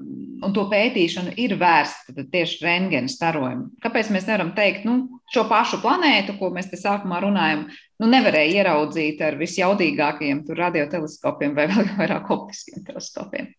[0.45, 3.71] un to pētīšanu ir vērsta tieši rentgena starojumi?
[3.83, 7.65] Kāpēc mēs nevaram teikt, nu, šo pašu planētu, ko mēs te sākumā runājam,
[8.01, 13.49] nu, nevarēja ieraudzīt ar visjaudīgākajiem radioteleskopiem vai vēl vairāk optiskiem teleskopiem?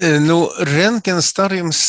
[0.00, 1.80] Nu, Rentgena starījums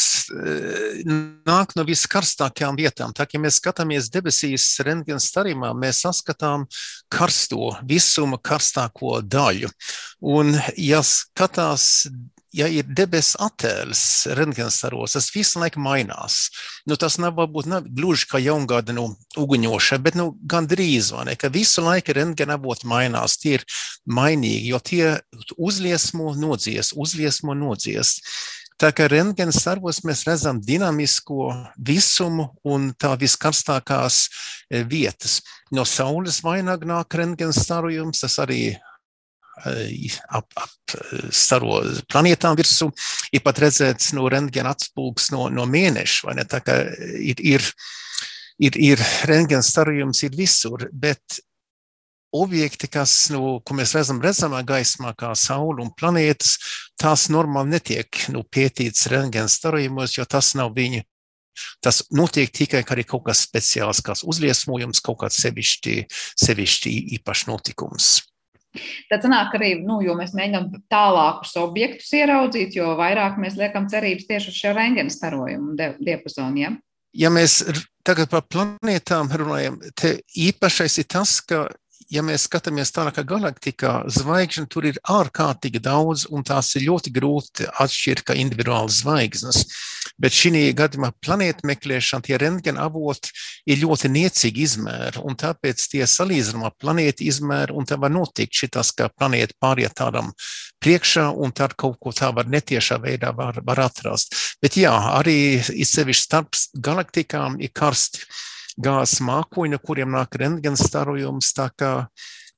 [1.47, 3.13] nāk no viskarstākajām vietām.
[3.15, 6.65] Tā kā ja mēs skatāmies debesīs rentgena starījumā, mēs saskatām
[7.11, 9.71] karsto, visuma karstāko daļu.
[10.27, 12.09] Un, ja skatās
[12.55, 14.03] ja ir debesu attēls
[14.37, 16.49] rentgenstaros, tas visu laiku mainās.
[16.89, 19.07] Nu, tas nav varbūt nav gluži kā jaungada nu,
[19.39, 23.37] uguņoša, bet nu, gan drīz, ne, ka visu laiku rentgena avoti mainās.
[23.41, 23.67] Tie ir
[24.05, 25.13] mainīgi, jo tie
[25.57, 28.19] uzliesmo nodzies, uzliesmo nodzies.
[28.81, 35.43] Tā kā rentgena staros mēs redzam dinamisko visumu un tā viskarstākās e, vietas.
[35.69, 38.63] No saules vainag nāk rentgena starojums, tas arī
[40.29, 40.95] ap, ap
[41.33, 41.81] staro
[42.11, 42.89] planētām virsū,
[43.31, 46.35] ir pat redzēts no rentgena atspūgs no, no mēneša.
[46.49, 46.81] Tā kā
[47.19, 47.69] ir, ir,
[48.59, 51.41] ir, ir rentgena starojums ir visur, bet
[52.31, 56.55] objekti, kas, nu, ko mēs redzam redzamā gaismā, kā Saule un planētas,
[56.99, 61.03] tās normāli netiek nu, pētītas rentgena starojumos, jo tas nav viņu
[61.83, 65.95] Tas notiek tikai arī kaut kas speciāls, kāds uzliesmojums, kaut kāds sevišķi,
[66.39, 68.11] sevišķi īpašs notikums.
[69.11, 74.29] Tad sanāk arī, nu, jo mēs mēģinām tālākus objektus ieraudzīt, jo vairāk mēs liekam cerības
[74.29, 76.61] tieši uz šo rengena starojumu diapazonu.
[76.61, 76.71] Ja?
[77.13, 77.61] ja mēs
[78.07, 81.65] tagad par planētām runājam, te īpašais ir tas, ka
[82.11, 87.67] ja mēs skatāmies tālākā galaktikā, zvaigžņu tur ir ārkārtīgi daudz, un tās ir ļoti grūti
[87.71, 89.63] atšķirt kā individuālas zvaigznes.
[90.21, 93.31] Bet šī gadījumā planētu meklēšana, tie rentgena avoti
[93.69, 98.91] ir ļoti niecīgi izmēri, un tāpēc tie salīdzinājumā planētu izmēri, un tā var notikt šitas,
[98.97, 100.33] ka planēta pāriet tādam
[100.83, 104.35] priekšā, un tad kaut ko tā var netiešā veidā var, var atrast.
[104.61, 108.25] Bet jā, arī izsevišķi starp galaktikām ir karsti
[108.83, 111.53] gāzes mākoņi, no kuriem nāk rentgena starojums.
[111.57, 111.93] Tā kā,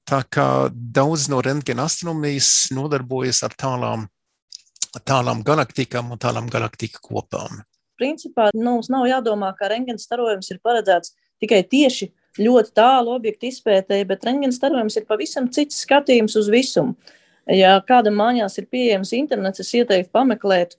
[0.10, 4.08] tā kā daudz no rentgena astronomijas nodarbojas ar tālām,
[5.04, 7.64] tālām galaktikām un tālām galaktika kopām.
[8.00, 11.14] Principā nu, mums nav jādomā, ka rentgena starojums ir paredzēts
[11.44, 12.10] tikai tieši
[12.42, 16.96] ļoti tālu objektu izpētēji, bet rentgena starojums ir pavisam cits skatījums uz visumu.
[17.52, 20.78] Ja kādam mājās ir pieejams internets, es ieteiktu pameklēt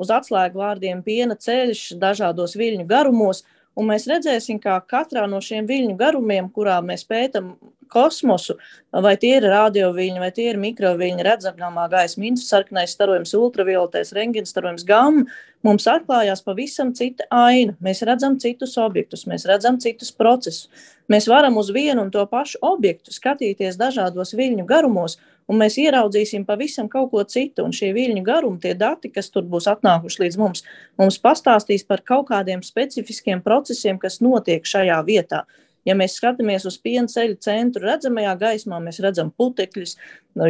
[0.00, 3.42] uz atslēgu vārdiem piena ceļš dažādos viļņu garumos,
[3.78, 7.52] Un mēs redzēsim, kā katrā no šiem viļņu garumiem, kurā mēs pētām
[7.90, 8.56] kosmosu,
[9.04, 14.86] vai tie ir radioviļņi, vai tie ir mikroviļņi, redzamā gaisma, infrasarkanais starojums, ultravioletais rengens starojums,
[14.86, 15.26] gamma,
[15.66, 17.74] mums atklājās pavisam cita aina.
[17.84, 20.70] Mēs redzam citus objektus, mēs redzam citus procesus.
[21.10, 25.18] Mēs varam uz vienu un to pašu objektu skatīties dažādos viļņu garumos
[25.50, 27.64] un mēs ieraudzīsim pavisam kaut ko citu.
[27.66, 30.62] Un šie viļņu garumi, tie dati, kas tur būs atnākuši līdz mums,
[31.00, 35.44] mums pastāstīs par kaut kādiem specifiskiem procesiem, kas notiek šajā vietā.
[35.88, 39.94] Ja mēs skatāmies uz piena ceļa centru redzamajā gaismā, mēs redzam putekļus,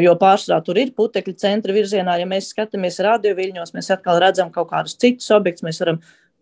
[0.02, 2.16] jo pārsvarā tur ir putekļi centra virzienā.
[2.18, 5.64] Ja mēs skatāmies radioviļņos, mēs atkal redzam kaut kādus citus objektus.
[5.68, 6.00] Mēs varam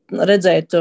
[0.08, 0.72] redzēt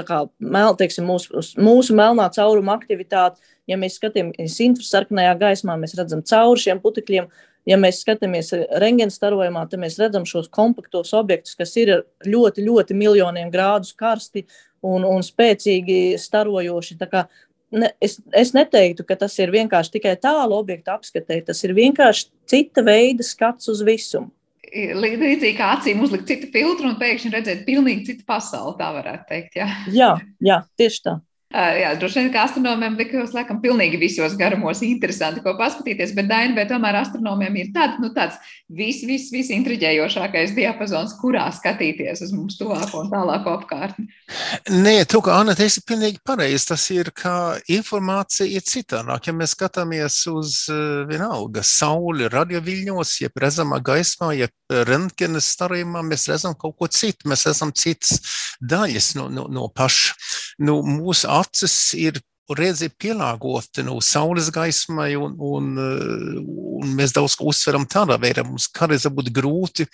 [0.00, 6.24] kā, mel, teiksim, mūsu, mūsu melnā cauruma aktivitāti Ja mēs skatāmies infrasarkanajā gaismā, mēs redzam
[6.26, 7.30] cauri šiem putekļiem.
[7.68, 11.92] Ja mēs skatāmies rentgena starojumā, tad mēs redzam šos kompaktos objektus, kas ir
[12.26, 14.46] ļoti, ļoti miljoniem grādus karsti
[14.82, 16.96] un, un spēcīgi starojoši.
[17.70, 22.30] Ne, es, es neteiktu, ka tas ir vienkārši tikai tālu objektu apskatē, tas ir vienkārši
[22.50, 24.32] cita veida skats uz visumu.
[24.70, 29.58] Līdzīgi kā acīm uzlikt citu filtru un pēkšņi redzēt pilnīgi citu pasauli, tā varētu teikt.
[29.58, 30.10] Jā, jā,
[30.46, 31.16] jā tieši tā.
[31.50, 36.54] Jā, droši vien, ka astronomiem likās, laikam, pilnīgi visos garumos interesanti, ko paskatīties, bet Daina,
[36.54, 38.38] vai tomēr astronomiem ir tād, nu, tāds
[38.70, 44.06] vis, vis, visintriģējošākais diapazons, kurā skatīties uz mums tuvāko un tālāko apkārtni?
[44.70, 46.68] Nē, tu, kā Anna, teici pilnīgi pareizi.
[46.70, 47.32] Tas ir, ka
[47.72, 49.26] informācija ir citādāk.
[49.26, 50.62] Ja mēs skatāmies uz
[51.10, 54.54] vienalga sauli radioviļņos, jeb redzamā gaismā, jeb
[54.86, 57.26] rentgenes starījumā, mēs redzam kaut ko citu.
[57.30, 58.20] Mēs redzam citas
[58.62, 60.14] daļas no, no, no paša.
[60.62, 62.20] Nu, mūsu acis ir
[62.56, 65.68] redzi pielāgota nu, saules gaismai, un, un,
[66.80, 68.44] un mēs daudz ko uzsveram tādā veidā.
[68.46, 69.86] Mums kādreiz būtu grūti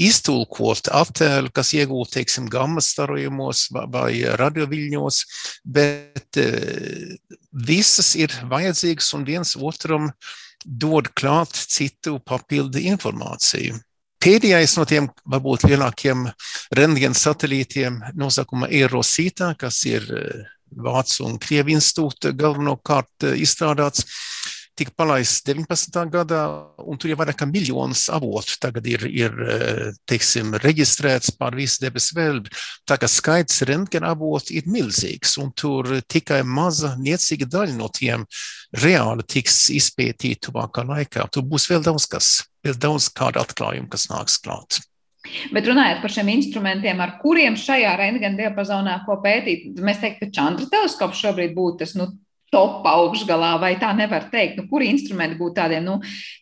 [0.00, 5.20] iztulkot attēlu, kas iegūta, teiksim, gamma starojumos vai, vai radioviļņos,
[5.64, 6.40] bet
[7.68, 10.12] visas ir vajadzīgas un viens otram
[10.64, 13.78] dod klāt citu papildu informāciju.
[14.18, 16.24] Pēdējais no tiem varbūt lielākiem
[16.74, 20.08] rentgena satelītiem nosakuma Eirosītā, kas ir
[20.76, 24.06] Vācu un Krievu institūta galvenokārt eh, izstrādāts.
[24.78, 26.04] Tika palaists 19.
[26.12, 26.40] gadā,
[26.86, 31.82] un tur jau vairāk kā miljonus avotu tagad ir, ir eh, teiksim, reģistrēts pār visu
[31.82, 32.52] debesu vēlbi.
[32.86, 38.26] Tā kā skaits rentgena avotu ir milzīgs, un tur tikai maza, niecīga daļa no tiem
[38.78, 41.26] reāli tiks izpētīta tuvākā laikā.
[41.34, 42.30] Tur būs vēl daudz kas,
[42.62, 44.78] vēl daudz kādu atklājumu, kas nāks klāt.
[45.54, 50.36] Bet runājot par šiem instrumentiem, ar kuriem šajā rentgena diapazonā ko pētīt, mēs teiktu, ka
[50.40, 52.10] Čandra teleskops šobrīd būtu tas nu,
[52.52, 55.98] top augšgalā, vai tā nevar teikt, nu, kuri instrumenti būtu tādiem nu,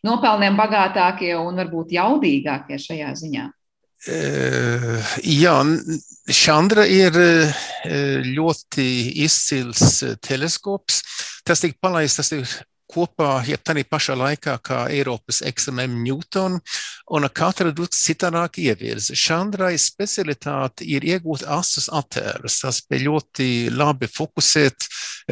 [0.06, 3.46] nopelniem bagātākie un varbūt jaudīgākie šajā ziņā?
[4.06, 5.56] Uh, jā,
[6.30, 7.16] Šandra ir
[8.26, 8.86] ļoti
[9.24, 11.00] izcils teleskops.
[11.46, 12.44] Tas tika palaists, tas ir
[12.96, 16.58] kopā, ja tā ir pašā laikā kā Eiropas XMM Newton,
[17.16, 19.16] un katra drusku citādāk ievirza.
[19.16, 22.60] Šandrai specialitāte ir iegūt asus attēlus.
[22.62, 24.88] Tas bija ļoti labi fokusēt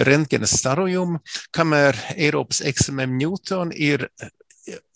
[0.06, 1.22] rentgena starojumu,
[1.54, 4.08] kamēr Eiropas XMM Newton ir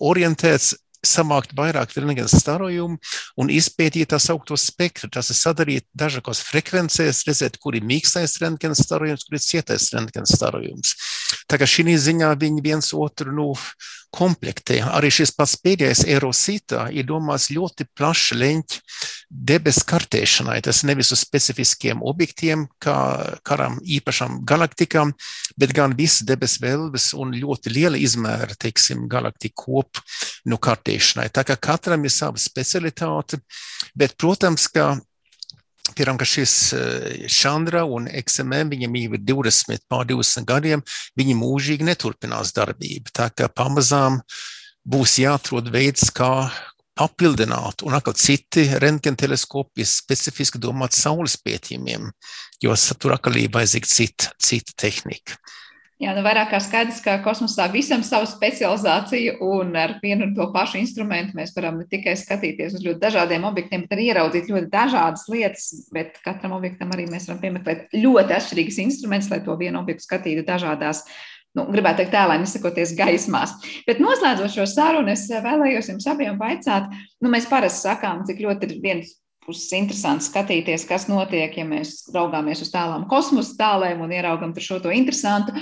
[0.01, 0.75] orientēts
[1.07, 2.99] samākt vairāk rentgena starojumu
[3.38, 5.11] un izpētīt tā saukto spektru.
[5.12, 10.28] Tas ir sadarīt dažādos frekvencēs, redzēt, kur ir mīkstais rentgena starojums, kur ir cietais rentgena
[10.28, 10.96] starojums.
[11.49, 13.53] Tā kā šī ziņā viņi viens otru nu,
[14.14, 14.80] komplektē.
[14.96, 18.80] Arī šis pats pēdējais Eirosītā ir domāts ļoti plaša leņķa
[19.29, 20.59] debesu kartēšanai.
[20.64, 22.97] Tas nevis uz specifiskiem objektiem, kā
[23.47, 25.12] karam īpašām galaktikām,
[25.61, 30.05] bet gan visas debesu vēlves un ļoti liela izmēra, teiksim, galaktiku kopu
[30.49, 31.29] nu, kartēšanai.
[31.35, 33.43] Tā kā katram ir sava specialitāte,
[33.99, 34.95] bet, protams, ka
[35.89, 36.55] Piemēram, šis
[37.33, 40.83] Chandra un XMM, viņam jau ir 20, pār 20 gadiem,
[41.16, 43.12] viņi mūžīgi neturpinās darbību.
[43.16, 44.20] Tā kā pamazām
[44.85, 46.51] būs jāatrod veids, kā
[46.99, 52.11] papildināt, un atkal citi rentgenteleskopi ir specifiski domāti saules pētījumiem,
[52.64, 55.38] jo tur atkal ir vajadzīga cita, cita tehnika.
[55.99, 60.44] Jā, nu vairāk kā skaidrs, ka kosmosā visam savu specializāciju un ar vienu un to
[60.55, 64.70] pašu instrumentu mēs varam ne tikai skatīties uz ļoti dažādiem objektiem, bet arī ieraudzīt ļoti
[64.70, 69.82] dažādas lietas, bet katram objektam arī mēs varam piemeklēt ļoti atšķirīgus instrumentus, lai to vienu
[69.82, 71.03] objektu skatītu dažādās
[71.59, 73.54] nu, gribētu teikt, tēlēm izsakoties gaismās.
[73.88, 76.90] Bet noslēdzot šo sarunu, es vēlējos jums abiem vaicāt,
[77.22, 79.16] nu, mēs parasti sakām, cik ļoti ir viens
[79.49, 84.82] puses interesanti skatīties, kas notiek, ja mēs raugāmies uz tālām kosmosa tālēm un ieraugam šo
[84.84, 85.57] to interesantu.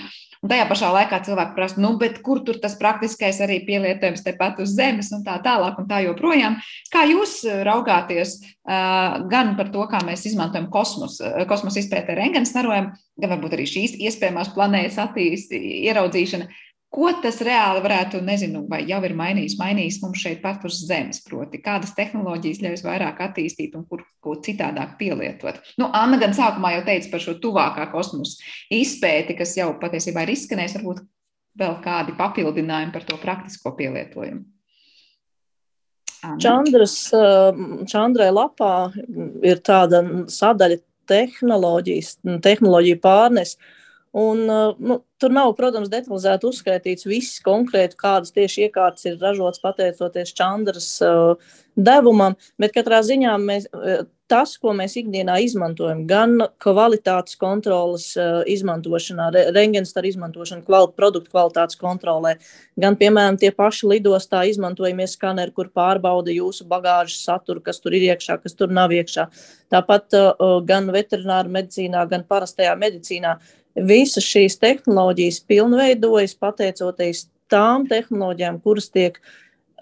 [0.44, 4.74] Un tajā pašā laikā cilvēki prasa, nu, kur tur tas praktiskais arī pielietojums tepat uz
[4.76, 6.58] zemes un tā tālāk un tā joprojām.
[6.92, 12.92] Kā jūs raugāties uh, gan par to, kā mēs izmantojam kosmosu, kosmosa izpētē rengena starojumu,
[13.22, 16.50] gan varbūt arī šīs iespējamās planētas attīstīšana, ieraudzīšana,
[16.96, 21.20] Ko tas reāli varētu, nezinu, vai jau ir mainījis, mainījis mums šeit pat uz Zemes,
[21.26, 25.60] proti, kādas tehnoloģijas ļaus vairāk attīstīt un kur ko citādāk pielietot.
[25.76, 28.40] Nu, Anna gan sākumā jau teica par šo tuvākā kosmosa
[28.72, 31.04] izpēti, kas jau patiesībā ir izskanējis, varbūt
[31.60, 34.46] vēl kādi papildinājumi par to praktisko pielietojumu.
[36.40, 38.72] Čandras, um, Čandrai lapā
[39.44, 40.00] ir tāda
[40.32, 43.54] sadaļa tehnoloģijas, tehnoloģija pārnes,
[44.16, 44.46] Un,
[44.80, 50.86] nu, tur nav, protams, detalizēti uzskaitīts viss konkrēti, kādas tieši iekārtas ir ražotas pateicoties Čandras
[51.04, 51.34] uh,
[51.76, 53.66] devumam, bet katrā ziņā mēs,
[54.32, 56.32] tas, ko mēs ikdienā izmantojam, gan
[56.64, 62.38] kvalitātes kontrolas uh, izmantošanā, re, rengenstaru izmantošana, kvali, produktu kvalitātes kontrolē,
[62.80, 68.08] gan, piemēram, tie paši lidostā izmantojamie skaneri, kur pārbauda jūsu bagāžas saturu, kas tur ir
[68.14, 69.28] iekšā, kas tur nav iekšā.
[69.76, 73.36] Tāpat uh, gan veterināra medicīnā, gan parastajā medicīnā
[73.76, 79.20] visas šīs tehnoloģijas pilnveidojas pateicoties tām tehnoloģijām, kuras tiek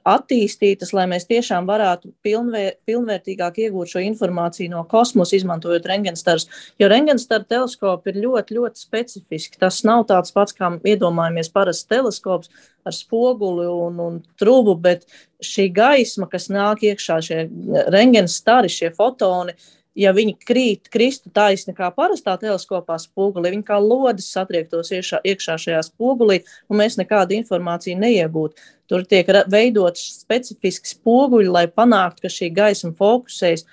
[0.04, 6.44] attīstītas, lai mēs tiešām varētu pilnvēr, pilnvērtīgāk iegūt šo informāciju no kosmosa, izmantojot rengenstarus.
[6.80, 9.56] Jo rengenstaru teleskopi ir ļoti, ļoti specifiski.
[9.62, 12.52] Tas nav tāds pats, kā iedomājamies parasts teleskops
[12.84, 15.08] ar spoguli un, un trubu, bet
[15.40, 17.46] šī gaisma, kas nāk iekšā, šie
[17.94, 23.78] rengenstari, šie fotoni, uh, ja viņi krīt, kristu taisni kā parastā teleskopā spogulī, viņi kā
[23.82, 28.70] lodes satriektos iekšā, iekšā šajā spogulī, un mēs nekādu informāciju neiegūtu.
[28.90, 33.64] Tur tiek veidot specifiski spoguļi, lai panāktu, ka šī gaisma fokusējas.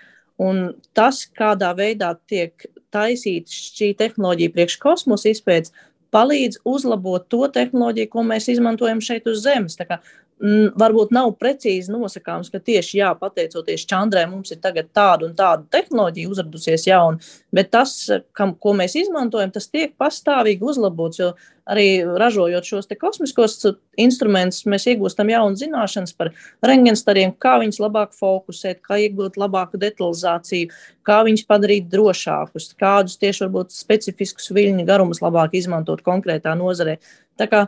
[0.41, 5.73] Un tas, kādā veidā tiek taisīta šī tehnoloģija priekš kosmosa izpētes,
[6.11, 9.77] palīdz uzlabot to tehnoloģiju, ko mēs izmantojam šeit uz Zemes.
[10.41, 15.35] Kā varbūt nav precīzi nosakāms, ka tieši jā, pateicoties Čandrai, mums ir tagad tāda un
[15.37, 17.21] tāda tehnoloģija uzradusies jauna,
[17.53, 17.93] bet tas,
[18.37, 21.31] kam, ko mēs izmantojam, tas tiek pastāvīgi uzlabots, jo
[21.71, 23.59] arī ražojot šos kosmiskos
[24.01, 26.31] instrumentus, mēs iegūstam jaunu zināšanas par
[26.65, 30.71] rengenstariem, kā viņus labāk fokusēt, kā iegūt labāku detalizāciju,
[31.05, 36.97] kā viņus padarīt drošākus, kādus tieši varbūt specifiskus viļņu garumus labāk izmantot konkrētā nozarē.
[37.39, 37.61] Tā kā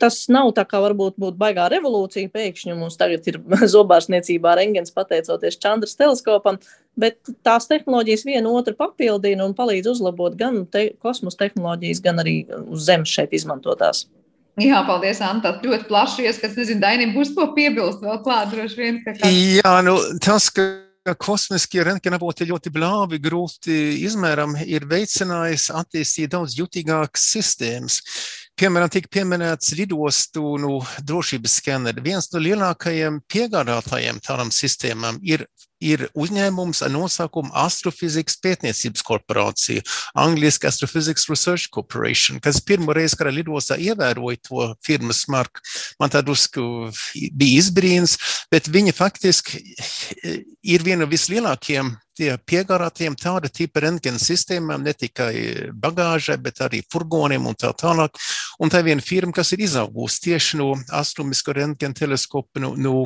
[0.00, 2.32] tas nav tā kā varbūt būtu baigā revolūcija.
[2.34, 3.40] Pēkšņi mums tagad ir
[3.74, 6.60] zobārstniecībā rengens pateicoties Čandras teleskopam,
[7.00, 12.42] bet tās tehnoloģijas viena otru papildina un palīdz uzlabot gan te, kosmosa tehnoloģijas, gan arī
[12.66, 14.06] uz Zemes šeit izmantotās.
[14.60, 15.54] Jā, paldies, Anta.
[15.62, 16.58] Ļoti plaši ieskats.
[16.58, 19.00] Nezinu, Dainim būs ko piebilst vēl klāt droši vien.
[19.06, 19.14] Kā...
[19.30, 27.24] Jā, nu tas, ka kosmiskie rentgenavoti ļoti blāvi, grūti izmērami, ir veicinājis attīstīt daudz jutīgākas
[27.36, 28.00] sistēmas.
[28.60, 30.74] Piemēram, tika pieminēts lidostu nu,
[31.08, 32.02] drošības skeneri.
[32.04, 35.46] Viens no lielākajiem piegādātājiem tādām sistēmām ir
[35.80, 39.84] ir uzņēmums ar nosaukumu Astrofizikas pētniecības korporācija,
[40.18, 45.64] angliski Astrophysics Research Corporation, kas pirmo reizi kara lidostā ievēroja to firmas marku.
[46.00, 48.18] Man tā drusku bija izbrīns,
[48.52, 49.64] bet viņa faktiski
[50.60, 55.32] ir viena no vislielākajiem tie piegādātiem tāda tipa rentgena sistēmām, ne tikai
[55.72, 58.18] bagāžai, bet arī furgoniem un tā tālāk.
[58.60, 62.96] Un tā ir viena firma, kas ir izaugusi tieši no astronomisko rentgena teleskopu no, no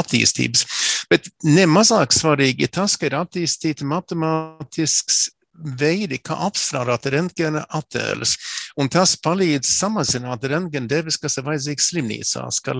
[0.00, 0.66] attīstības.
[1.10, 8.34] Bet nemazāk svarīgi ir tas, ka ir attīstīta matemātisks veidi, kā apstrādāt rentgena attēlus.
[8.80, 12.74] Un tas palīdz samazināt rentgena devis, kas ir vajadzīgs slimnīcās, ka,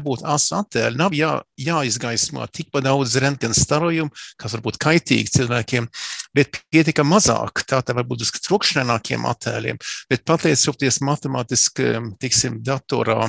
[0.00, 5.88] būtu asa attēli, nav jā, jāizgaismo tikpat daudz rentgena starojumu, kas var būt kaitīgi cilvēkiem,
[6.36, 9.80] bet pietika mazāk, tā tā varbūt uz trokšņākiem attēliem,
[10.10, 11.92] bet pateicoties matemātiski,
[12.22, 13.28] tiksim, datorā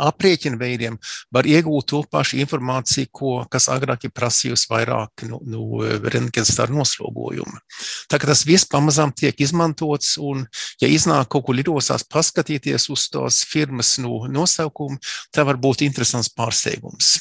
[0.00, 0.98] aprēķinu veidiem
[1.34, 7.60] var iegūt to pašu informāciju, ko, kas agrāk ir prasījusi vairāk no, no rentgenstaru noslogojuma.
[8.10, 10.46] Tā kā tas viss pamazām tiek izmantots, un,
[10.82, 15.00] ja iznāk kaut kur lidostās paskatīties uz tos firmas no nosaukumu,
[15.34, 17.14] tā var būt interesants pārsteigums.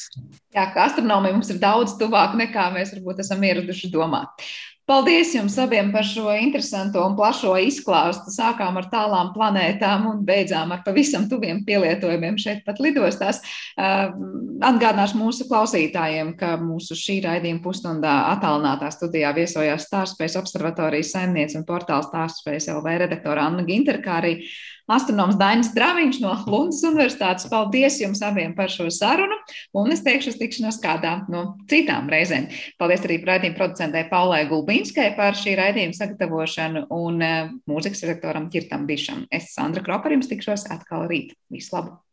[0.51, 4.43] Jā, ka astronomija mums ir daudz tuvāk nekā mēs varbūt esam ieraduši domāt.
[4.89, 8.31] Paldies jums abiem par šo interesanto un plašo izklāstu.
[8.33, 13.39] Sākām ar tālām planētām un beidzām ar pavisam tuviem pielietojumiem šeit pat lidostās.
[13.77, 21.67] Atgādināšu mūsu klausītājiem, ka mūsu šī raidījuma pusstundā attālinātā studijā viesojās Stāstspējas observatorijas saimniece un
[21.69, 24.39] portāls Stāstspējas LV redaktora Anna Ginter, kā arī
[24.89, 27.49] astronoms Dainis Draviņš no Lundas Universitātes.
[27.51, 29.37] Paldies jums abiem par šo sarunu,
[29.77, 32.49] un es teikšu uz tikšanos kādā no citām reizēm.
[32.81, 38.87] Paldies arī raidījuma producentei Paulai Gulbīnskai par šī raidījuma sagatavošanu un uh, mūzikas redaktoram Kirtam
[38.89, 39.27] Bišam.
[39.31, 41.35] Es Sandra Kropa jums tikšos atkal rīt.
[41.53, 42.01] Visu labu!